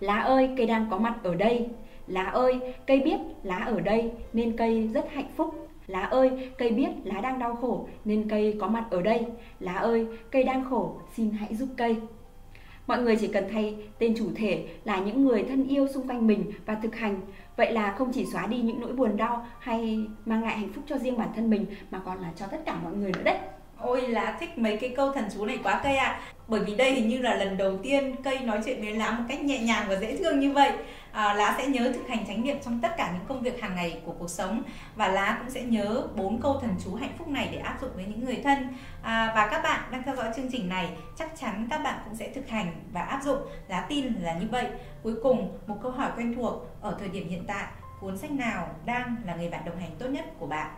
Lá 0.00 0.20
ơi, 0.20 0.50
cây 0.56 0.66
đang 0.66 0.86
có 0.90 0.98
mặt 0.98 1.14
ở 1.22 1.34
đây. 1.34 1.68
Lá 2.06 2.24
ơi, 2.24 2.60
cây 2.86 3.00
biết 3.00 3.18
lá 3.42 3.56
ở 3.56 3.80
đây 3.80 4.10
nên 4.32 4.56
cây 4.56 4.88
rất 4.94 5.12
hạnh 5.12 5.30
phúc. 5.36 5.68
Lá 5.86 6.02
ơi, 6.02 6.50
cây 6.58 6.70
biết 6.70 6.88
lá 7.04 7.20
đang 7.20 7.38
đau 7.38 7.54
khổ 7.54 7.88
nên 8.04 8.28
cây 8.28 8.56
có 8.60 8.68
mặt 8.68 8.84
ở 8.90 9.02
đây. 9.02 9.26
Lá 9.60 9.74
ơi, 9.74 10.06
cây 10.30 10.44
đang 10.44 10.64
khổ, 10.70 10.96
xin 11.16 11.30
hãy 11.30 11.54
giúp 11.54 11.68
cây. 11.76 11.96
Mọi 12.86 13.02
người 13.02 13.16
chỉ 13.16 13.26
cần 13.26 13.44
thay 13.52 13.76
tên 13.98 14.14
chủ 14.18 14.26
thể 14.36 14.66
là 14.84 14.98
những 14.98 15.24
người 15.24 15.44
thân 15.48 15.68
yêu 15.68 15.88
xung 15.88 16.08
quanh 16.08 16.26
mình 16.26 16.44
và 16.66 16.74
thực 16.74 16.96
hành. 16.96 17.20
Vậy 17.56 17.72
là 17.72 17.94
không 17.98 18.12
chỉ 18.12 18.26
xóa 18.32 18.46
đi 18.46 18.60
những 18.60 18.80
nỗi 18.80 18.92
buồn 18.92 19.16
đau 19.16 19.46
hay 19.58 20.00
mang 20.26 20.42
lại 20.42 20.58
hạnh 20.58 20.72
phúc 20.74 20.84
cho 20.88 20.98
riêng 20.98 21.18
bản 21.18 21.28
thân 21.36 21.50
mình 21.50 21.66
mà 21.90 22.00
còn 22.04 22.22
là 22.22 22.32
cho 22.36 22.46
tất 22.46 22.58
cả 22.66 22.78
mọi 22.82 22.92
người 22.92 23.12
nữa 23.12 23.22
đấy. 23.24 23.38
Ôi 23.78 24.08
là 24.08 24.36
thích 24.40 24.58
mấy 24.58 24.76
cái 24.76 24.90
câu 24.96 25.12
thần 25.12 25.24
chú 25.34 25.44
này 25.44 25.58
quá 25.62 25.80
cây 25.84 25.96
ạ 25.96 26.06
à. 26.06 26.20
Bởi 26.48 26.60
vì 26.60 26.74
đây 26.74 26.92
hình 26.92 27.08
như 27.08 27.18
là 27.18 27.34
lần 27.34 27.56
đầu 27.56 27.78
tiên 27.82 28.16
cây 28.24 28.40
nói 28.40 28.60
chuyện 28.64 28.82
với 28.82 28.94
lá 28.94 29.10
một 29.10 29.24
cách 29.28 29.40
nhẹ 29.40 29.58
nhàng 29.58 29.88
và 29.88 29.96
dễ 29.96 30.16
thương 30.16 30.40
như 30.40 30.52
vậy. 30.52 30.72
À, 31.12 31.34
Lá 31.34 31.54
sẽ 31.58 31.66
nhớ 31.66 31.92
thực 31.94 32.08
hành 32.08 32.26
chánh 32.26 32.42
niệm 32.42 32.56
trong 32.64 32.80
tất 32.80 32.96
cả 32.96 33.10
những 33.12 33.24
công 33.28 33.42
việc 33.42 33.60
hàng 33.60 33.76
ngày 33.76 34.00
của 34.04 34.12
cuộc 34.18 34.30
sống. 34.30 34.62
Và 34.96 35.08
lá 35.08 35.38
cũng 35.40 35.50
sẽ 35.50 35.62
nhớ 35.62 36.06
bốn 36.16 36.40
câu 36.40 36.58
thần 36.60 36.74
chú 36.84 36.94
hạnh 36.94 37.12
phúc 37.18 37.28
này 37.28 37.48
để 37.52 37.58
áp 37.58 37.78
dụng 37.80 37.90
với 37.94 38.04
những 38.04 38.24
người 38.24 38.40
thân. 38.44 38.68
À, 39.02 39.32
Và 39.34 39.48
các 39.50 39.62
bạn 39.62 39.80
đang 39.90 40.02
theo 40.02 40.16
dõi 40.16 40.26
chương 40.36 40.52
trình 40.52 40.68
này 40.68 40.88
chắc 41.18 41.30
chắn 41.40 41.66
các 41.70 41.78
bạn 41.78 41.98
cũng 42.04 42.16
sẽ 42.16 42.28
thực 42.34 42.48
hành 42.48 42.72
và 42.92 43.00
áp 43.00 43.22
dụng. 43.22 43.38
Lá 43.68 43.86
tin 43.88 44.12
là 44.20 44.32
như 44.32 44.46
vậy. 44.50 44.66
Cuối 45.02 45.14
cùng 45.22 45.58
một 45.66 45.76
câu 45.82 45.92
hỏi 45.92 46.10
quen 46.16 46.34
thuộc. 46.34 46.66
Ở 46.80 46.96
thời 46.98 47.08
điểm 47.08 47.28
hiện 47.28 47.44
tại 47.46 47.66
Cuốn 48.00 48.18
sách 48.18 48.30
nào 48.30 48.68
đang 48.84 49.16
là 49.26 49.34
người 49.34 49.50
bạn 49.50 49.64
đồng 49.64 49.78
hành 49.78 49.90
tốt 49.98 50.06
nhất 50.06 50.24
của 50.38 50.46
bạn? 50.46 50.70